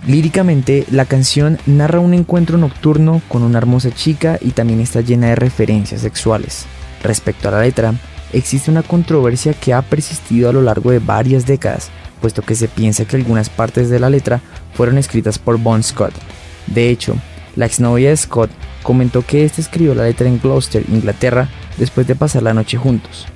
Líricamente, 0.06 0.84
la 0.90 1.06
canción 1.06 1.56
narra 1.64 2.00
un 2.00 2.12
encuentro 2.12 2.58
nocturno 2.58 3.22
con 3.28 3.42
una 3.42 3.56
hermosa 3.56 3.90
chica 3.90 4.38
y 4.38 4.50
también 4.50 4.80
está 4.80 5.00
llena 5.00 5.28
de 5.28 5.36
referencias 5.36 6.02
sexuales. 6.02 6.66
Respecto 7.02 7.48
a 7.48 7.52
la 7.52 7.62
letra, 7.62 7.94
existe 8.32 8.70
una 8.70 8.82
controversia 8.82 9.54
que 9.54 9.72
ha 9.72 9.82
persistido 9.82 10.48
a 10.48 10.52
lo 10.52 10.62
largo 10.62 10.90
de 10.90 10.98
varias 10.98 11.46
décadas, 11.46 11.90
puesto 12.20 12.42
que 12.42 12.54
se 12.54 12.68
piensa 12.68 13.04
que 13.04 13.16
algunas 13.16 13.48
partes 13.48 13.90
de 13.90 13.98
la 13.98 14.10
letra 14.10 14.40
fueron 14.74 14.98
escritas 14.98 15.38
por 15.38 15.58
Bon 15.58 15.82
Scott. 15.82 16.14
De 16.66 16.88
hecho, 16.88 17.16
la 17.56 17.66
exnovia 17.66 18.10
de 18.10 18.16
Scott 18.16 18.50
comentó 18.82 19.24
que 19.24 19.44
este 19.44 19.60
escribió 19.60 19.94
la 19.94 20.04
letra 20.04 20.28
en 20.28 20.40
Gloucester, 20.40 20.84
Inglaterra, 20.88 21.48
después 21.78 22.06
de 22.06 22.14
pasar 22.14 22.42
la 22.42 22.54
noche 22.54 22.78
juntos. 22.78 23.26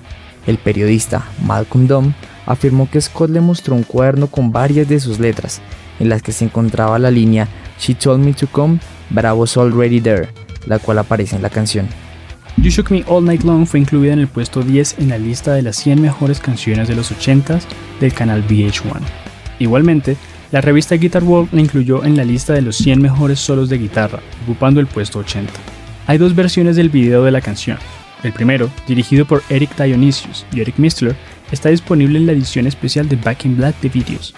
El 0.46 0.58
periodista 0.58 1.26
Malcolm 1.44 1.86
Dom 1.86 2.12
afirmó 2.46 2.88
que 2.90 3.00
Scott 3.00 3.30
le 3.30 3.40
mostró 3.40 3.74
un 3.74 3.82
cuaderno 3.82 4.28
con 4.28 4.52
varias 4.52 4.88
de 4.88 5.00
sus 5.00 5.18
letras, 5.18 5.60
en 5.98 6.08
las 6.08 6.22
que 6.22 6.32
se 6.32 6.44
encontraba 6.44 6.98
la 6.98 7.10
línea 7.10 7.48
She 7.78 7.94
told 7.94 8.20
me 8.20 8.32
to 8.34 8.46
come, 8.46 8.78
but 9.10 9.24
I 9.24 9.32
was 9.32 9.56
already 9.56 10.00
there, 10.00 10.28
la 10.66 10.78
cual 10.78 10.98
aparece 10.98 11.36
en 11.36 11.42
la 11.42 11.50
canción. 11.50 11.88
You 12.58 12.70
Shook 12.70 12.90
Me 12.90 13.04
All 13.06 13.24
Night 13.24 13.42
Long 13.42 13.66
fue 13.66 13.80
incluida 13.80 14.14
en 14.14 14.18
el 14.18 14.28
puesto 14.28 14.62
10 14.62 14.98
en 14.98 15.10
la 15.10 15.18
lista 15.18 15.52
de 15.52 15.62
las 15.62 15.76
100 15.76 16.00
mejores 16.00 16.40
canciones 16.40 16.88
de 16.88 16.96
los 16.96 17.12
80s 17.12 17.62
del 18.00 18.14
canal 18.14 18.46
VH1. 18.48 19.00
Igualmente, 19.58 20.16
la 20.52 20.62
revista 20.62 20.96
Guitar 20.96 21.22
World 21.22 21.50
la 21.52 21.60
incluyó 21.60 22.02
en 22.04 22.16
la 22.16 22.24
lista 22.24 22.54
de 22.54 22.62
los 22.62 22.76
100 22.78 23.02
mejores 23.02 23.40
solos 23.40 23.68
de 23.68 23.76
guitarra, 23.76 24.20
ocupando 24.44 24.80
el 24.80 24.86
puesto 24.86 25.18
80. 25.18 25.52
Hay 26.06 26.16
dos 26.16 26.34
versiones 26.34 26.76
del 26.76 26.88
video 26.88 27.24
de 27.24 27.30
la 27.30 27.42
canción. 27.42 27.78
El 28.22 28.32
primero, 28.32 28.70
dirigido 28.88 29.26
por 29.26 29.42
Eric 29.50 29.76
Dionysius 29.76 30.46
y 30.50 30.60
Eric 30.60 30.78
Mistler, 30.78 31.14
está 31.52 31.68
disponible 31.68 32.18
en 32.18 32.26
la 32.26 32.32
edición 32.32 32.66
especial 32.66 33.06
de 33.06 33.16
Back 33.16 33.44
in 33.44 33.56
Black 33.56 33.78
de 33.80 33.90
Videos. 33.90 34.34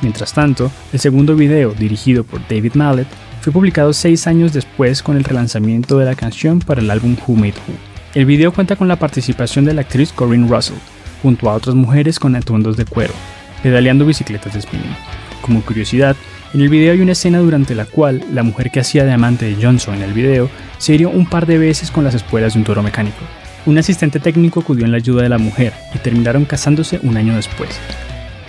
Mientras 0.00 0.32
tanto, 0.32 0.70
el 0.92 0.98
segundo 0.98 1.36
video, 1.36 1.72
dirigido 1.74 2.24
por 2.24 2.40
David 2.48 2.74
Mallet, 2.74 3.06
fue 3.42 3.52
publicado 3.52 3.92
seis 3.92 4.28
años 4.28 4.52
después 4.52 5.02
con 5.02 5.16
el 5.16 5.24
relanzamiento 5.24 5.98
de 5.98 6.04
la 6.04 6.14
canción 6.14 6.60
para 6.60 6.80
el 6.80 6.88
álbum 6.92 7.16
Who 7.26 7.34
Made 7.34 7.54
Who. 7.66 7.74
El 8.14 8.24
video 8.24 8.52
cuenta 8.52 8.76
con 8.76 8.86
la 8.86 8.94
participación 8.94 9.64
de 9.64 9.74
la 9.74 9.80
actriz 9.80 10.12
Corinne 10.12 10.46
Russell, 10.48 10.76
junto 11.22 11.50
a 11.50 11.54
otras 11.54 11.74
mujeres 11.74 12.20
con 12.20 12.36
atuendos 12.36 12.76
de 12.76 12.84
cuero, 12.84 13.12
pedaleando 13.60 14.06
bicicletas 14.06 14.54
de 14.54 14.62
spinning. 14.62 14.94
Como 15.40 15.60
curiosidad, 15.62 16.14
en 16.54 16.60
el 16.60 16.68
video 16.68 16.92
hay 16.92 17.00
una 17.00 17.12
escena 17.12 17.40
durante 17.40 17.74
la 17.74 17.84
cual 17.84 18.24
la 18.32 18.44
mujer 18.44 18.70
que 18.70 18.78
hacía 18.78 19.04
de 19.04 19.12
amante 19.12 19.46
de 19.46 19.60
Johnson 19.60 19.96
en 19.96 20.02
el 20.02 20.12
video 20.12 20.48
se 20.78 20.94
hirió 20.94 21.10
un 21.10 21.26
par 21.26 21.46
de 21.46 21.58
veces 21.58 21.90
con 21.90 22.04
las 22.04 22.14
espuelas 22.14 22.52
de 22.52 22.60
un 22.60 22.64
toro 22.64 22.84
mecánico. 22.84 23.24
Un 23.66 23.76
asistente 23.76 24.20
técnico 24.20 24.60
acudió 24.60 24.84
en 24.84 24.92
la 24.92 24.98
ayuda 24.98 25.24
de 25.24 25.28
la 25.28 25.38
mujer 25.38 25.72
y 25.92 25.98
terminaron 25.98 26.44
casándose 26.44 27.00
un 27.02 27.16
año 27.16 27.34
después. 27.34 27.70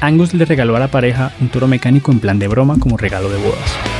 Angus 0.01 0.36
le 0.36 0.45
regaló 0.45 0.75
a 0.75 0.79
la 0.79 0.89
pareja 0.89 1.32
un 1.41 1.49
toro 1.49 1.67
mecánico 1.67 2.12
en 2.12 2.19
plan 2.19 2.38
de 2.38 2.47
broma 2.47 2.77
como 2.77 2.95
regalo 2.95 3.29
de 3.29 3.38
bodas. 3.38 3.92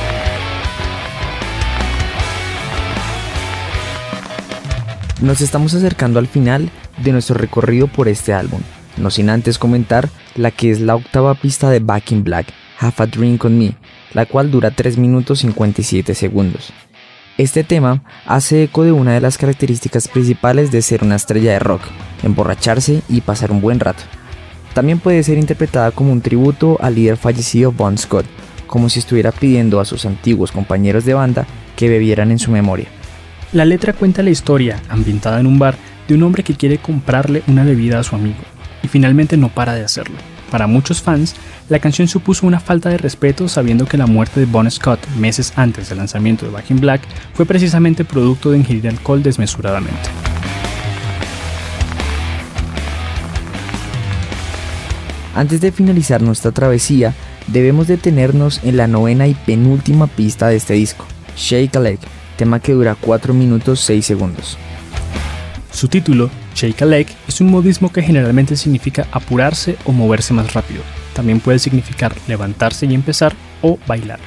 Nos 5.24 5.40
estamos 5.40 5.72
acercando 5.72 6.18
al 6.18 6.26
final 6.26 6.68
de 7.02 7.10
nuestro 7.10 7.34
recorrido 7.34 7.86
por 7.86 8.08
este 8.08 8.34
álbum, 8.34 8.60
no 8.98 9.08
sin 9.08 9.30
antes 9.30 9.56
comentar 9.58 10.10
la 10.34 10.50
que 10.50 10.70
es 10.70 10.80
la 10.80 10.96
octava 10.96 11.32
pista 11.32 11.70
de 11.70 11.78
Back 11.78 12.12
in 12.12 12.24
Black, 12.24 12.48
Have 12.78 12.96
a 12.98 13.06
Drink 13.06 13.42
on 13.42 13.58
Me, 13.58 13.74
la 14.12 14.26
cual 14.26 14.50
dura 14.50 14.70
3 14.70 14.98
minutos 14.98 15.38
57 15.38 16.14
segundos. 16.14 16.74
Este 17.38 17.64
tema 17.64 18.04
hace 18.26 18.64
eco 18.64 18.84
de 18.84 18.92
una 18.92 19.14
de 19.14 19.22
las 19.22 19.38
características 19.38 20.08
principales 20.08 20.70
de 20.70 20.82
ser 20.82 21.02
una 21.02 21.16
estrella 21.16 21.52
de 21.52 21.58
rock, 21.58 21.80
emborracharse 22.22 23.00
y 23.08 23.22
pasar 23.22 23.50
un 23.50 23.62
buen 23.62 23.80
rato. 23.80 24.02
También 24.74 24.98
puede 24.98 25.22
ser 25.22 25.38
interpretada 25.38 25.90
como 25.90 26.12
un 26.12 26.20
tributo 26.20 26.76
al 26.82 26.96
líder 26.96 27.16
fallecido 27.16 27.72
Bon 27.72 27.96
Scott, 27.96 28.26
como 28.66 28.90
si 28.90 28.98
estuviera 28.98 29.32
pidiendo 29.32 29.80
a 29.80 29.86
sus 29.86 30.04
antiguos 30.04 30.52
compañeros 30.52 31.06
de 31.06 31.14
banda 31.14 31.46
que 31.76 31.88
bebieran 31.88 32.30
en 32.30 32.38
su 32.38 32.50
memoria. 32.50 32.88
La 33.52 33.64
letra 33.64 33.92
cuenta 33.92 34.22
la 34.22 34.30
historia, 34.30 34.82
ambientada 34.88 35.38
en 35.40 35.46
un 35.46 35.58
bar, 35.58 35.76
de 36.08 36.14
un 36.14 36.22
hombre 36.22 36.42
que 36.42 36.54
quiere 36.54 36.78
comprarle 36.78 37.42
una 37.46 37.64
bebida 37.64 37.98
a 37.98 38.02
su 38.02 38.16
amigo, 38.16 38.40
y 38.82 38.88
finalmente 38.88 39.36
no 39.36 39.48
para 39.48 39.74
de 39.74 39.84
hacerlo. 39.84 40.16
Para 40.50 40.66
muchos 40.66 41.02
fans, 41.02 41.34
la 41.68 41.78
canción 41.78 42.06
supuso 42.06 42.46
una 42.46 42.60
falta 42.60 42.88
de 42.88 42.98
respeto 42.98 43.48
sabiendo 43.48 43.86
que 43.86 43.96
la 43.96 44.06
muerte 44.06 44.40
de 44.40 44.46
Bon 44.46 44.70
Scott 44.70 45.00
meses 45.16 45.52
antes 45.56 45.88
del 45.88 45.98
lanzamiento 45.98 46.46
de 46.46 46.52
Back 46.52 46.66
Black 46.80 47.00
fue 47.32 47.46
precisamente 47.46 48.04
producto 48.04 48.50
de 48.50 48.58
ingerir 48.58 48.88
alcohol 48.88 49.22
desmesuradamente. 49.22 50.10
Antes 55.34 55.60
de 55.60 55.72
finalizar 55.72 56.22
nuestra 56.22 56.52
travesía, 56.52 57.14
debemos 57.48 57.88
detenernos 57.88 58.60
en 58.62 58.76
la 58.76 58.86
novena 58.86 59.26
y 59.26 59.34
penúltima 59.34 60.06
pista 60.06 60.46
de 60.48 60.56
este 60.56 60.74
disco, 60.74 61.04
Shake 61.36 61.74
a 61.76 61.80
Leg, 61.80 61.98
tema 62.36 62.60
que 62.60 62.72
dura 62.72 62.96
4 63.00 63.32
minutos 63.34 63.80
6 63.80 64.04
segundos. 64.04 64.58
Su 65.72 65.88
título, 65.88 66.30
Shake 66.54 66.82
a 66.82 66.86
Leg, 66.86 67.08
es 67.26 67.40
un 67.40 67.50
modismo 67.50 67.92
que 67.92 68.02
generalmente 68.02 68.56
significa 68.56 69.06
apurarse 69.10 69.76
o 69.84 69.92
moverse 69.92 70.32
más 70.32 70.52
rápido. 70.54 70.82
También 71.14 71.40
puede 71.40 71.58
significar 71.58 72.14
levantarse 72.28 72.86
y 72.86 72.94
empezar 72.94 73.34
o 73.62 73.78
bailar. 73.86 74.20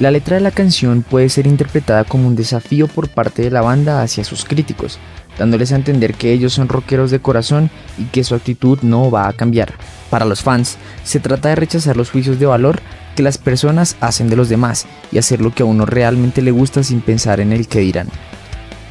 La 0.00 0.10
letra 0.10 0.36
de 0.36 0.42
la 0.42 0.50
canción 0.50 1.02
puede 1.02 1.28
ser 1.28 1.46
interpretada 1.46 2.04
como 2.04 2.26
un 2.26 2.34
desafío 2.34 2.88
por 2.88 3.08
parte 3.08 3.42
de 3.42 3.50
la 3.50 3.60
banda 3.60 4.02
hacia 4.02 4.24
sus 4.24 4.44
críticos, 4.44 4.98
dándoles 5.38 5.72
a 5.72 5.76
entender 5.76 6.14
que 6.14 6.32
ellos 6.32 6.52
son 6.52 6.68
rockeros 6.68 7.10
de 7.10 7.20
corazón 7.20 7.70
y 7.96 8.04
que 8.04 8.24
su 8.24 8.34
actitud 8.34 8.78
no 8.82 9.10
va 9.10 9.28
a 9.28 9.32
cambiar. 9.32 9.74
Para 10.10 10.24
los 10.24 10.42
fans, 10.42 10.78
se 11.04 11.20
trata 11.20 11.50
de 11.50 11.56
rechazar 11.56 11.96
los 11.96 12.10
juicios 12.10 12.40
de 12.40 12.46
valor 12.46 12.80
que 13.14 13.22
las 13.22 13.38
personas 13.38 13.96
hacen 14.00 14.28
de 14.28 14.36
los 14.36 14.48
demás 14.48 14.86
y 15.10 15.18
hacer 15.18 15.40
lo 15.40 15.52
que 15.54 15.62
a 15.62 15.66
uno 15.66 15.86
realmente 15.86 16.42
le 16.42 16.50
gusta 16.50 16.82
sin 16.82 17.00
pensar 17.00 17.40
en 17.40 17.52
el 17.52 17.68
que 17.68 17.80
dirán. 17.80 18.08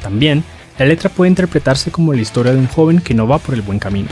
También, 0.02 0.44
la 0.78 0.86
letra 0.86 1.08
puede 1.10 1.30
interpretarse 1.30 1.90
como 1.90 2.12
la 2.12 2.20
historia 2.20 2.52
de 2.52 2.58
un 2.58 2.66
joven 2.66 3.00
que 3.00 3.14
no 3.14 3.28
va 3.28 3.38
por 3.38 3.54
el 3.54 3.62
buen 3.62 3.78
camino, 3.78 4.08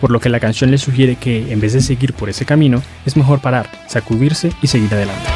por 0.00 0.10
lo 0.10 0.20
que 0.20 0.28
la 0.28 0.40
canción 0.40 0.70
le 0.70 0.78
sugiere 0.78 1.16
que, 1.16 1.52
en 1.52 1.60
vez 1.60 1.74
de 1.74 1.80
seguir 1.80 2.14
por 2.14 2.30
ese 2.30 2.46
camino, 2.46 2.82
es 3.04 3.16
mejor 3.16 3.40
parar, 3.40 3.70
sacudirse 3.88 4.52
y 4.62 4.68
seguir 4.68 4.92
adelante. 4.94 5.28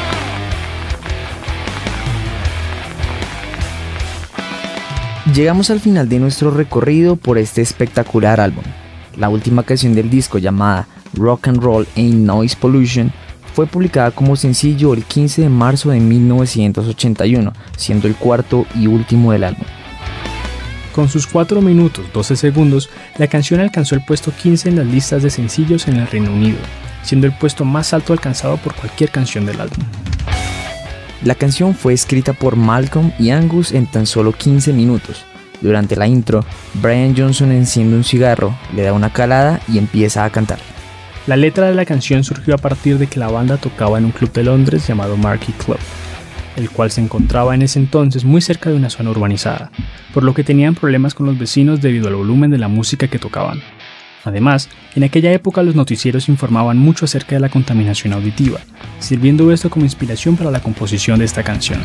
Llegamos 5.33 5.69
al 5.69 5.81
final 5.81 6.07
de 6.07 6.19
nuestro 6.19 6.51
recorrido 6.51 7.17
por 7.17 7.37
este 7.37 7.61
espectacular 7.61 8.39
álbum. 8.39 8.63
La 9.17 9.29
última 9.29 9.63
canción 9.63 9.93
del 9.93 10.09
disco 10.09 10.37
llamada 10.37 10.87
Rock 11.13 11.49
and 11.49 11.61
Roll 11.61 11.87
Ain't 11.95 12.25
Noise 12.25 12.55
Pollution 12.59 13.11
fue 13.57 13.65
publicada 13.65 14.11
como 14.11 14.35
sencillo 14.35 14.93
el 14.93 15.03
15 15.03 15.41
de 15.41 15.49
marzo 15.49 15.89
de 15.89 15.99
1981, 15.99 17.53
siendo 17.75 18.07
el 18.07 18.15
cuarto 18.15 18.67
y 18.75 18.85
último 18.85 19.31
del 19.31 19.45
álbum. 19.45 19.65
Con 20.93 21.09
sus 21.09 21.25
4 21.25 21.59
minutos 21.63 22.05
12 22.13 22.35
segundos, 22.35 22.87
la 23.17 23.25
canción 23.25 23.59
alcanzó 23.59 23.95
el 23.95 24.05
puesto 24.05 24.31
15 24.31 24.69
en 24.69 24.75
las 24.75 24.85
listas 24.85 25.23
de 25.23 25.31
sencillos 25.31 25.87
en 25.87 25.95
el 25.95 26.05
Reino 26.05 26.31
Unido, 26.31 26.59
siendo 27.01 27.25
el 27.25 27.35
puesto 27.35 27.65
más 27.65 27.95
alto 27.95 28.13
alcanzado 28.13 28.57
por 28.57 28.75
cualquier 28.75 29.09
canción 29.09 29.47
del 29.47 29.59
álbum. 29.59 29.83
La 31.23 31.33
canción 31.33 31.73
fue 31.73 31.93
escrita 31.93 32.33
por 32.33 32.57
Malcolm 32.57 33.11
y 33.17 33.31
Angus 33.31 33.71
en 33.71 33.87
tan 33.87 34.05
solo 34.05 34.33
15 34.33 34.71
minutos. 34.71 35.25
Durante 35.61 35.95
la 35.95 36.05
intro, 36.05 36.45
Brian 36.75 37.15
Johnson 37.17 37.51
enciende 37.51 37.95
un 37.95 38.03
cigarro, 38.03 38.55
le 38.75 38.83
da 38.83 38.93
una 38.93 39.11
calada 39.11 39.61
y 39.67 39.79
empieza 39.79 40.25
a 40.25 40.29
cantar. 40.29 40.59
La 41.27 41.35
letra 41.35 41.67
de 41.67 41.75
la 41.75 41.83
canción 41.83 42.23
surgió 42.23 42.55
a 42.55 42.57
partir 42.57 42.97
de 42.97 43.07
que 43.07 43.19
la 43.19 43.27
banda 43.27 43.57
tocaba 43.57 43.97
en 43.97 44.05
un 44.05 44.11
club 44.11 44.31
de 44.31 44.45
Londres 44.45 44.87
llamado 44.87 45.17
Marquee 45.17 45.53
Club, 45.57 45.77
el 46.55 46.69
cual 46.69 46.89
se 46.89 47.01
encontraba 47.01 47.53
en 47.53 47.61
ese 47.61 47.79
entonces 47.79 48.23
muy 48.23 48.39
cerca 48.39 48.69
de 48.69 48.77
una 48.77 48.89
zona 48.89 49.09
urbanizada, 49.09 49.69
por 50.13 50.23
lo 50.23 50.33
que 50.33 50.45
tenían 50.45 50.73
problemas 50.73 51.13
con 51.13 51.25
los 51.25 51.37
vecinos 51.37 51.81
debido 51.81 52.07
al 52.07 52.15
volumen 52.15 52.49
de 52.49 52.57
la 52.57 52.69
música 52.69 53.09
que 53.09 53.19
tocaban. 53.19 53.59
Además, 54.23 54.69
en 54.95 55.03
aquella 55.03 55.33
época 55.33 55.63
los 55.63 55.75
noticieros 55.75 56.29
informaban 56.29 56.77
mucho 56.77 57.03
acerca 57.03 57.35
de 57.35 57.41
la 57.41 57.49
contaminación 57.49 58.13
auditiva, 58.13 58.61
sirviendo 58.99 59.51
esto 59.51 59.69
como 59.69 59.83
inspiración 59.83 60.37
para 60.37 60.49
la 60.49 60.61
composición 60.61 61.19
de 61.19 61.25
esta 61.25 61.43
canción. 61.43 61.81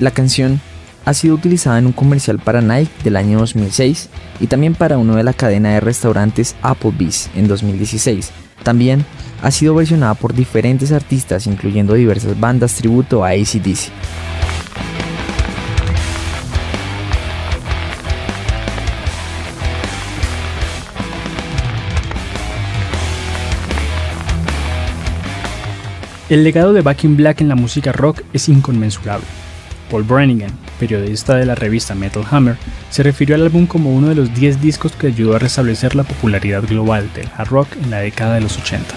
La 0.00 0.10
canción 0.10 0.60
ha 1.04 1.14
sido 1.14 1.36
utilizada 1.36 1.78
en 1.78 1.86
un 1.86 1.92
comercial 1.92 2.40
para 2.40 2.62
Nike 2.62 2.90
del 3.04 3.14
año 3.14 3.38
2006 3.38 4.08
y 4.40 4.48
también 4.48 4.74
para 4.74 4.98
uno 4.98 5.14
de 5.14 5.22
la 5.22 5.34
cadena 5.34 5.74
de 5.74 5.78
restaurantes 5.78 6.56
Applebee's 6.62 7.30
en 7.36 7.46
2016. 7.46 8.32
También 8.66 9.06
ha 9.42 9.52
sido 9.52 9.76
versionada 9.76 10.14
por 10.14 10.34
diferentes 10.34 10.90
artistas, 10.90 11.46
incluyendo 11.46 11.94
diversas 11.94 12.40
bandas 12.40 12.74
tributo 12.74 13.24
a 13.24 13.28
ACDC. 13.28 13.92
El 26.28 26.42
legado 26.42 26.72
de 26.72 26.82
Back 26.82 27.04
in 27.04 27.16
Black 27.16 27.42
en 27.42 27.48
la 27.48 27.54
música 27.54 27.92
rock 27.92 28.22
es 28.32 28.48
inconmensurable. 28.48 29.45
Paul 29.90 30.02
Brannigan, 30.02 30.50
periodista 30.78 31.36
de 31.36 31.46
la 31.46 31.54
revista 31.54 31.94
Metal 31.94 32.24
Hammer, 32.30 32.56
se 32.90 33.02
refirió 33.02 33.34
al 33.34 33.42
álbum 33.42 33.66
como 33.66 33.94
uno 33.94 34.08
de 34.08 34.14
los 34.14 34.34
10 34.34 34.60
discos 34.60 34.92
que 34.92 35.08
ayudó 35.08 35.36
a 35.36 35.38
restablecer 35.38 35.94
la 35.94 36.04
popularidad 36.04 36.64
global 36.64 37.08
del 37.14 37.28
hard 37.36 37.48
rock 37.48 37.68
en 37.82 37.90
la 37.90 38.00
década 38.00 38.34
de 38.34 38.40
los 38.40 38.58
80. 38.58 38.94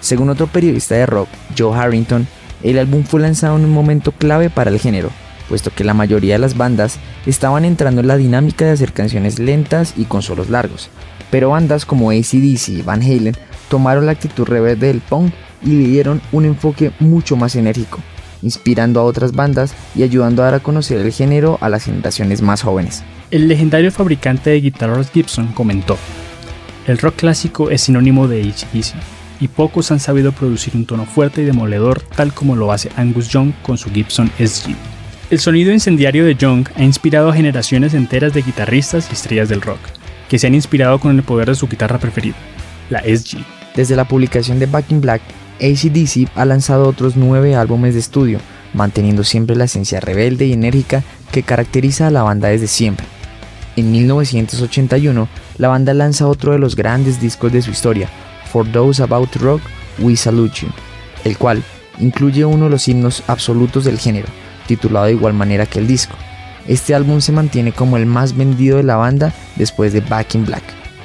Según 0.00 0.30
otro 0.30 0.46
periodista 0.46 0.94
de 0.94 1.06
rock, 1.06 1.28
Joe 1.56 1.76
Harrington, 1.76 2.26
el 2.62 2.78
álbum 2.78 3.04
fue 3.04 3.20
lanzado 3.20 3.56
en 3.56 3.64
un 3.64 3.72
momento 3.72 4.12
clave 4.12 4.50
para 4.50 4.70
el 4.70 4.78
género, 4.78 5.10
puesto 5.48 5.70
que 5.70 5.84
la 5.84 5.94
mayoría 5.94 6.34
de 6.34 6.38
las 6.38 6.56
bandas 6.56 6.98
estaban 7.26 7.64
entrando 7.64 8.00
en 8.00 8.08
la 8.08 8.16
dinámica 8.16 8.64
de 8.64 8.72
hacer 8.72 8.92
canciones 8.92 9.38
lentas 9.38 9.94
y 9.96 10.04
con 10.04 10.22
solos 10.22 10.50
largos, 10.50 10.90
pero 11.30 11.50
bandas 11.50 11.84
como 11.84 12.10
ACDC 12.10 12.68
y 12.68 12.82
Van 12.82 13.02
Halen 13.02 13.36
tomaron 13.68 14.06
la 14.06 14.12
actitud 14.12 14.46
rebelde 14.46 14.88
del 14.88 15.00
punk 15.00 15.32
y 15.62 15.70
le 15.70 15.88
dieron 15.88 16.20
un 16.32 16.44
enfoque 16.44 16.92
mucho 17.00 17.36
más 17.36 17.56
enérgico, 17.56 18.00
inspirando 18.46 19.00
a 19.00 19.04
otras 19.04 19.32
bandas 19.32 19.74
y 19.94 20.04
ayudando 20.04 20.42
a 20.42 20.46
dar 20.46 20.54
a 20.54 20.60
conocer 20.60 21.00
el 21.00 21.12
género 21.12 21.58
a 21.60 21.68
las 21.68 21.84
generaciones 21.84 22.40
más 22.40 22.62
jóvenes. 22.62 23.02
El 23.30 23.48
legendario 23.48 23.92
fabricante 23.92 24.50
de 24.50 24.60
guitarras 24.60 25.10
Gibson 25.10 25.48
comentó, 25.48 25.98
el 26.86 26.98
rock 26.98 27.16
clásico 27.16 27.70
es 27.70 27.82
sinónimo 27.82 28.28
de 28.28 28.42
ACDC, 28.42 28.94
y 29.40 29.48
pocos 29.48 29.90
han 29.90 29.98
sabido 29.98 30.30
producir 30.30 30.76
un 30.76 30.86
tono 30.86 31.04
fuerte 31.04 31.42
y 31.42 31.44
demoledor 31.44 32.00
tal 32.00 32.32
como 32.32 32.54
lo 32.54 32.72
hace 32.72 32.90
Angus 32.96 33.28
Young 33.28 33.52
con 33.62 33.76
su 33.76 33.90
Gibson 33.90 34.30
SG. 34.38 34.74
El 35.28 35.40
sonido 35.40 35.72
incendiario 35.72 36.24
de 36.24 36.36
Young 36.36 36.68
ha 36.76 36.84
inspirado 36.84 37.28
a 37.28 37.34
generaciones 37.34 37.94
enteras 37.94 38.32
de 38.32 38.42
guitarristas 38.42 39.08
y 39.10 39.14
estrellas 39.14 39.48
del 39.48 39.60
rock, 39.60 39.80
que 40.28 40.38
se 40.38 40.46
han 40.46 40.54
inspirado 40.54 41.00
con 41.00 41.16
el 41.16 41.24
poder 41.24 41.48
de 41.48 41.56
su 41.56 41.66
guitarra 41.66 41.98
preferida, 41.98 42.36
la 42.90 43.00
SG. 43.00 43.38
Desde 43.74 43.96
la 43.96 44.06
publicación 44.06 44.60
de 44.60 44.66
Back 44.66 44.92
in 44.92 45.00
Black, 45.00 45.22
ACDC 45.60 46.28
ha 46.34 46.44
lanzado 46.44 46.88
otros 46.88 47.16
nueve 47.16 47.54
álbumes 47.54 47.94
de 47.94 48.00
estudio, 48.00 48.40
manteniendo 48.74 49.24
siempre 49.24 49.56
la 49.56 49.64
esencia 49.64 50.00
rebelde 50.00 50.46
y 50.46 50.52
enérgica 50.52 51.02
que 51.32 51.42
caracteriza 51.42 52.06
a 52.06 52.10
la 52.10 52.22
banda 52.22 52.48
desde 52.48 52.66
siempre. 52.66 53.06
En 53.76 53.92
1981, 53.92 55.28
la 55.58 55.68
banda 55.68 55.94
lanza 55.94 56.26
otro 56.26 56.52
de 56.52 56.58
los 56.58 56.76
grandes 56.76 57.20
discos 57.20 57.52
de 57.52 57.62
su 57.62 57.70
historia, 57.70 58.08
For 58.50 58.70
Those 58.70 59.02
About 59.02 59.34
Rock, 59.36 59.62
We 59.98 60.16
Salute 60.16 60.62
You, 60.62 60.68
el 61.24 61.36
cual 61.36 61.62
incluye 61.98 62.44
uno 62.44 62.64
de 62.64 62.70
los 62.70 62.88
himnos 62.88 63.22
absolutos 63.26 63.84
del 63.84 63.98
género, 63.98 64.28
titulado 64.66 65.06
de 65.06 65.12
igual 65.12 65.34
manera 65.34 65.66
que 65.66 65.78
el 65.78 65.86
disco. 65.86 66.14
Este 66.66 66.94
álbum 66.94 67.20
se 67.20 67.32
mantiene 67.32 67.72
como 67.72 67.96
el 67.96 68.06
más 68.06 68.36
vendido 68.36 68.78
de 68.78 68.82
la 68.82 68.96
banda 68.96 69.32
después 69.56 69.92
de 69.92 70.00
Back 70.00 70.34
in 70.34 70.46
Black. 70.46 70.64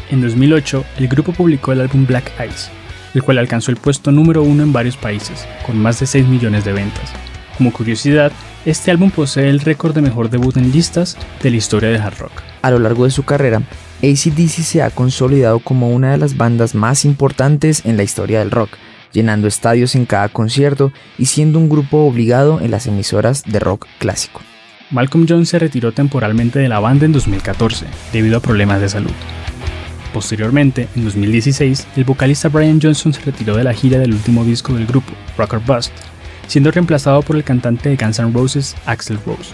En 0.09 0.21
2008, 0.21 0.83
el 0.97 1.07
grupo 1.07 1.31
publicó 1.33 1.71
el 1.71 1.81
álbum 1.81 2.05
Black 2.05 2.31
Eyes, 2.39 2.69
el 3.13 3.23
cual 3.23 3.37
alcanzó 3.37 3.71
el 3.71 3.77
puesto 3.77 4.11
número 4.11 4.43
uno 4.43 4.63
en 4.63 4.73
varios 4.73 4.97
países, 4.97 5.47
con 5.65 5.77
más 5.77 5.99
de 5.99 6.07
6 6.07 6.27
millones 6.27 6.65
de 6.65 6.73
ventas. 6.73 7.11
Como 7.57 7.73
curiosidad, 7.73 8.31
este 8.65 8.91
álbum 8.91 9.11
posee 9.11 9.49
el 9.49 9.59
récord 9.59 9.93
de 9.93 10.01
mejor 10.01 10.29
debut 10.29 10.55
en 10.57 10.71
listas 10.71 11.17
de 11.41 11.51
la 11.51 11.57
historia 11.57 11.89
de 11.89 11.97
hard 11.97 12.17
rock. 12.19 12.31
A 12.61 12.71
lo 12.71 12.79
largo 12.79 13.05
de 13.05 13.11
su 13.11 13.23
carrera, 13.23 13.61
ACDC 14.03 14.63
se 14.63 14.81
ha 14.81 14.89
consolidado 14.89 15.59
como 15.59 15.89
una 15.89 16.11
de 16.11 16.17
las 16.17 16.37
bandas 16.37 16.75
más 16.75 17.05
importantes 17.05 17.85
en 17.85 17.97
la 17.97 18.03
historia 18.03 18.39
del 18.39 18.51
rock, 18.51 18.71
llenando 19.11 19.47
estadios 19.47 19.95
en 19.95 20.05
cada 20.05 20.29
concierto 20.29 20.91
y 21.17 21.25
siendo 21.25 21.59
un 21.59 21.69
grupo 21.69 22.05
obligado 22.05 22.61
en 22.61 22.71
las 22.71 22.87
emisoras 22.87 23.43
de 23.43 23.59
rock 23.59 23.87
clásico. 23.99 24.41
Malcolm 24.89 25.25
Jones 25.27 25.49
se 25.49 25.59
retiró 25.59 25.91
temporalmente 25.91 26.59
de 26.59 26.69
la 26.69 26.79
banda 26.79 27.05
en 27.05 27.13
2014 27.13 27.85
debido 28.11 28.37
a 28.37 28.41
problemas 28.41 28.81
de 28.81 28.89
salud. 28.89 29.11
Posteriormente, 30.13 30.87
en 30.95 31.05
2016, 31.05 31.87
el 31.95 32.03
vocalista 32.03 32.49
Brian 32.49 32.79
Johnson 32.81 33.13
se 33.13 33.21
retiró 33.21 33.55
de 33.55 33.63
la 33.63 33.73
gira 33.73 33.97
del 33.97 34.13
último 34.13 34.43
disco 34.43 34.73
del 34.73 34.85
grupo, 34.85 35.13
Rocker 35.37 35.59
Bust, 35.59 35.93
siendo 36.47 36.69
reemplazado 36.71 37.21
por 37.21 37.37
el 37.37 37.45
cantante 37.45 37.89
de 37.89 37.95
Guns 37.95 38.19
N' 38.19 38.33
Roses, 38.33 38.75
Axel 38.85 39.19
Rose, 39.25 39.51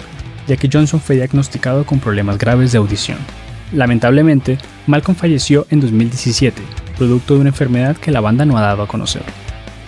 ya 0.48 0.58
que 0.58 0.70
Johnson 0.72 1.00
fue 1.00 1.16
diagnosticado 1.16 1.86
con 1.86 2.00
problemas 2.00 2.40
graves 2.40 2.72
de 2.72 2.80
audición. 2.80 3.20
Lamentablemente, 3.72 4.58
Malcolm 4.88 5.16
falleció 5.16 5.68
en 5.70 5.82
2017, 5.82 6.62
producto 6.98 7.36
de 7.36 7.42
una 7.42 7.50
enfermedad 7.50 7.98
que 7.98 8.12
la 8.12 8.22
banda 8.22 8.46
no 8.46 8.58
ha 8.58 8.62
dado 8.62 8.82
a 8.82 8.88
conocer. 8.88 9.22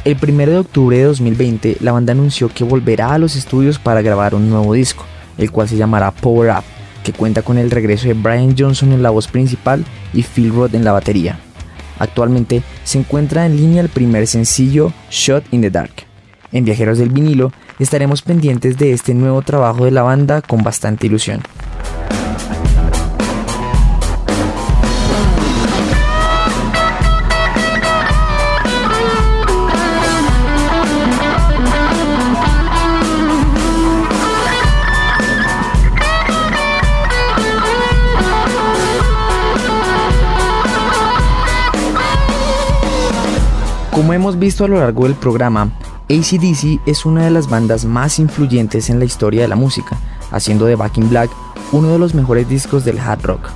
El 0.06 0.18
1 0.22 0.46
de 0.46 0.58
octubre 0.58 0.98
de 0.98 1.04
2020, 1.06 1.78
la 1.80 1.94
banda 1.94 2.14
anunció 2.14 2.50
que 2.50 2.64
volverá 2.64 3.14
a 3.14 3.18
los 3.18 3.36
estudios 3.36 3.80
para 3.80 4.02
grabar 4.02 4.36
un 4.36 4.50
nuevo 4.50 4.74
disco, 4.74 5.06
el 5.38 5.52
cual 5.52 5.68
se 5.68 5.78
llamará 5.78 6.12
Power 6.12 6.52
Up, 6.52 6.64
que 7.04 7.14
cuenta 7.14 7.42
con 7.42 7.58
el 7.58 7.72
regreso 7.72 8.08
de 8.08 8.14
Brian 8.14 8.56
Johnson 8.58 8.92
en 8.92 9.04
la 9.04 9.10
voz 9.10 9.28
principal 9.28 9.86
y 10.14 10.24
Phil 10.24 10.54
Roth 10.54 10.74
en 10.74 10.84
la 10.84 10.92
batería. 10.92 11.40
Actualmente 12.00 12.64
se 12.84 13.00
encuentra 13.00 13.46
en 13.46 13.58
línea 13.58 13.82
el 13.82 13.90
primer 13.90 14.26
sencillo 14.28 14.94
Shot 15.12 15.44
in 15.52 15.62
the 15.62 15.70
Dark. 15.70 15.92
En 16.52 16.66
Viajeros 16.66 16.98
del 16.98 17.10
Vinilo 17.10 17.52
estaremos 17.78 18.22
pendientes 18.22 18.78
de 18.78 18.94
este 18.94 19.14
nuevo 19.14 19.42
trabajo 19.42 19.86
de 19.86 19.92
la 19.92 20.02
banda 20.02 20.42
con 20.42 20.64
bastante 20.64 21.08
ilusión. 21.08 21.42
Como 44.00 44.14
hemos 44.14 44.40
visto 44.40 44.64
a 44.64 44.70
lo 44.70 44.80
largo 44.80 45.04
del 45.04 45.16
programa, 45.16 45.74
ACDC 46.10 46.80
es 46.86 47.06
una 47.06 47.26
de 47.26 47.32
las 47.32 47.50
bandas 47.50 47.84
más 47.84 48.18
influyentes 48.18 48.90
en 48.90 48.98
la 48.98 49.04
historia 49.04 49.42
de 49.42 49.50
la 49.50 49.58
música, 49.58 49.98
haciendo 50.32 50.68
de 50.68 50.78
Back 50.78 51.00
in 51.00 51.10
Black 51.10 51.30
uno 51.74 51.90
de 51.90 52.00
los 52.00 52.14
mejores 52.14 52.48
discos 52.48 52.86
del 52.86 52.98
hard 52.98 53.24
rock. 53.24 53.50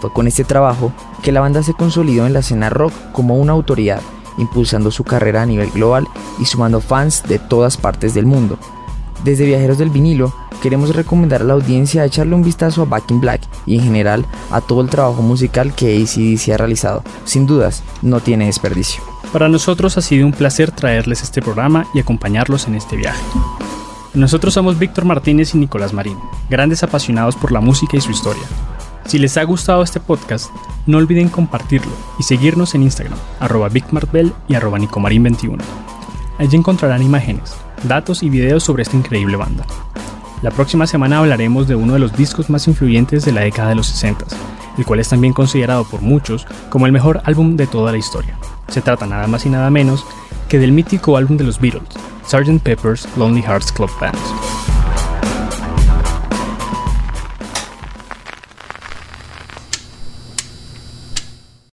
Fue 0.00 0.12
con 0.12 0.26
este 0.26 0.42
trabajo 0.42 0.92
que 1.22 1.30
la 1.30 1.40
banda 1.40 1.62
se 1.62 1.72
consolidó 1.72 2.26
en 2.26 2.32
la 2.32 2.40
escena 2.40 2.68
rock 2.68 2.92
como 3.12 3.36
una 3.36 3.52
autoridad, 3.52 4.00
impulsando 4.38 4.90
su 4.90 5.04
carrera 5.04 5.42
a 5.42 5.46
nivel 5.46 5.70
global 5.70 6.08
y 6.40 6.46
sumando 6.46 6.80
fans 6.80 7.22
de 7.28 7.38
todas 7.38 7.76
partes 7.76 8.12
del 8.12 8.26
mundo. 8.26 8.58
Desde 9.22 9.46
Viajeros 9.46 9.78
del 9.78 9.90
Vinilo, 9.90 10.34
queremos 10.64 10.96
recomendar 10.96 11.42
a 11.42 11.44
la 11.44 11.52
audiencia 11.52 12.04
echarle 12.04 12.34
un 12.34 12.42
vistazo 12.42 12.82
a 12.82 12.86
Back 12.86 13.08
in 13.12 13.20
Black 13.20 13.42
y 13.66 13.76
en 13.76 13.84
general 13.84 14.26
a 14.50 14.60
todo 14.60 14.80
el 14.80 14.90
trabajo 14.90 15.22
musical 15.22 15.76
que 15.76 16.02
ACDC 16.02 16.54
ha 16.54 16.56
realizado. 16.56 17.04
Sin 17.24 17.46
dudas, 17.46 17.84
no 18.02 18.18
tiene 18.18 18.46
desperdicio. 18.46 19.15
Para 19.36 19.50
nosotros 19.50 19.98
ha 19.98 20.00
sido 20.00 20.24
un 20.24 20.32
placer 20.32 20.70
traerles 20.70 21.22
este 21.22 21.42
programa 21.42 21.86
y 21.92 21.98
acompañarlos 21.98 22.68
en 22.68 22.74
este 22.74 22.96
viaje. 22.96 23.20
Nosotros 24.14 24.54
somos 24.54 24.78
Víctor 24.78 25.04
Martínez 25.04 25.54
y 25.54 25.58
Nicolás 25.58 25.92
Marín, 25.92 26.16
grandes 26.48 26.82
apasionados 26.82 27.36
por 27.36 27.52
la 27.52 27.60
música 27.60 27.98
y 27.98 28.00
su 28.00 28.12
historia. 28.12 28.44
Si 29.04 29.18
les 29.18 29.36
ha 29.36 29.44
gustado 29.44 29.82
este 29.82 30.00
podcast, 30.00 30.50
no 30.86 30.96
olviden 30.96 31.28
compartirlo 31.28 31.92
y 32.18 32.22
seguirnos 32.22 32.74
en 32.74 32.84
Instagram, 32.84 33.18
arroba 33.38 33.68
VicMartbell 33.68 34.32
y 34.48 34.54
arroba 34.54 34.78
Nicomarín21. 34.78 35.60
Allí 36.38 36.56
encontrarán 36.56 37.02
imágenes, 37.02 37.52
datos 37.82 38.22
y 38.22 38.30
videos 38.30 38.64
sobre 38.64 38.84
esta 38.84 38.96
increíble 38.96 39.36
banda. 39.36 39.66
La 40.40 40.50
próxima 40.50 40.86
semana 40.86 41.18
hablaremos 41.18 41.68
de 41.68 41.74
uno 41.74 41.92
de 41.92 41.98
los 41.98 42.16
discos 42.16 42.48
más 42.48 42.66
influyentes 42.68 43.26
de 43.26 43.32
la 43.32 43.42
década 43.42 43.68
de 43.68 43.74
los 43.74 43.88
60, 43.88 44.24
el 44.78 44.86
cual 44.86 45.00
es 45.00 45.10
también 45.10 45.34
considerado 45.34 45.84
por 45.84 46.00
muchos 46.00 46.46
como 46.70 46.86
el 46.86 46.92
mejor 46.92 47.20
álbum 47.26 47.56
de 47.56 47.66
toda 47.66 47.92
la 47.92 47.98
historia. 47.98 48.38
Se 48.68 48.80
trata 48.80 49.06
nada 49.06 49.26
más 49.26 49.46
y 49.46 49.50
nada 49.50 49.70
menos 49.70 50.04
que 50.48 50.58
del 50.58 50.72
mítico 50.72 51.16
álbum 51.16 51.36
de 51.36 51.44
los 51.44 51.60
Beatles, 51.60 51.88
Sgt. 52.26 52.62
Pepper's 52.62 53.08
Lonely 53.16 53.42
Hearts 53.42 53.72
Club 53.72 53.90
Band. 54.00 54.16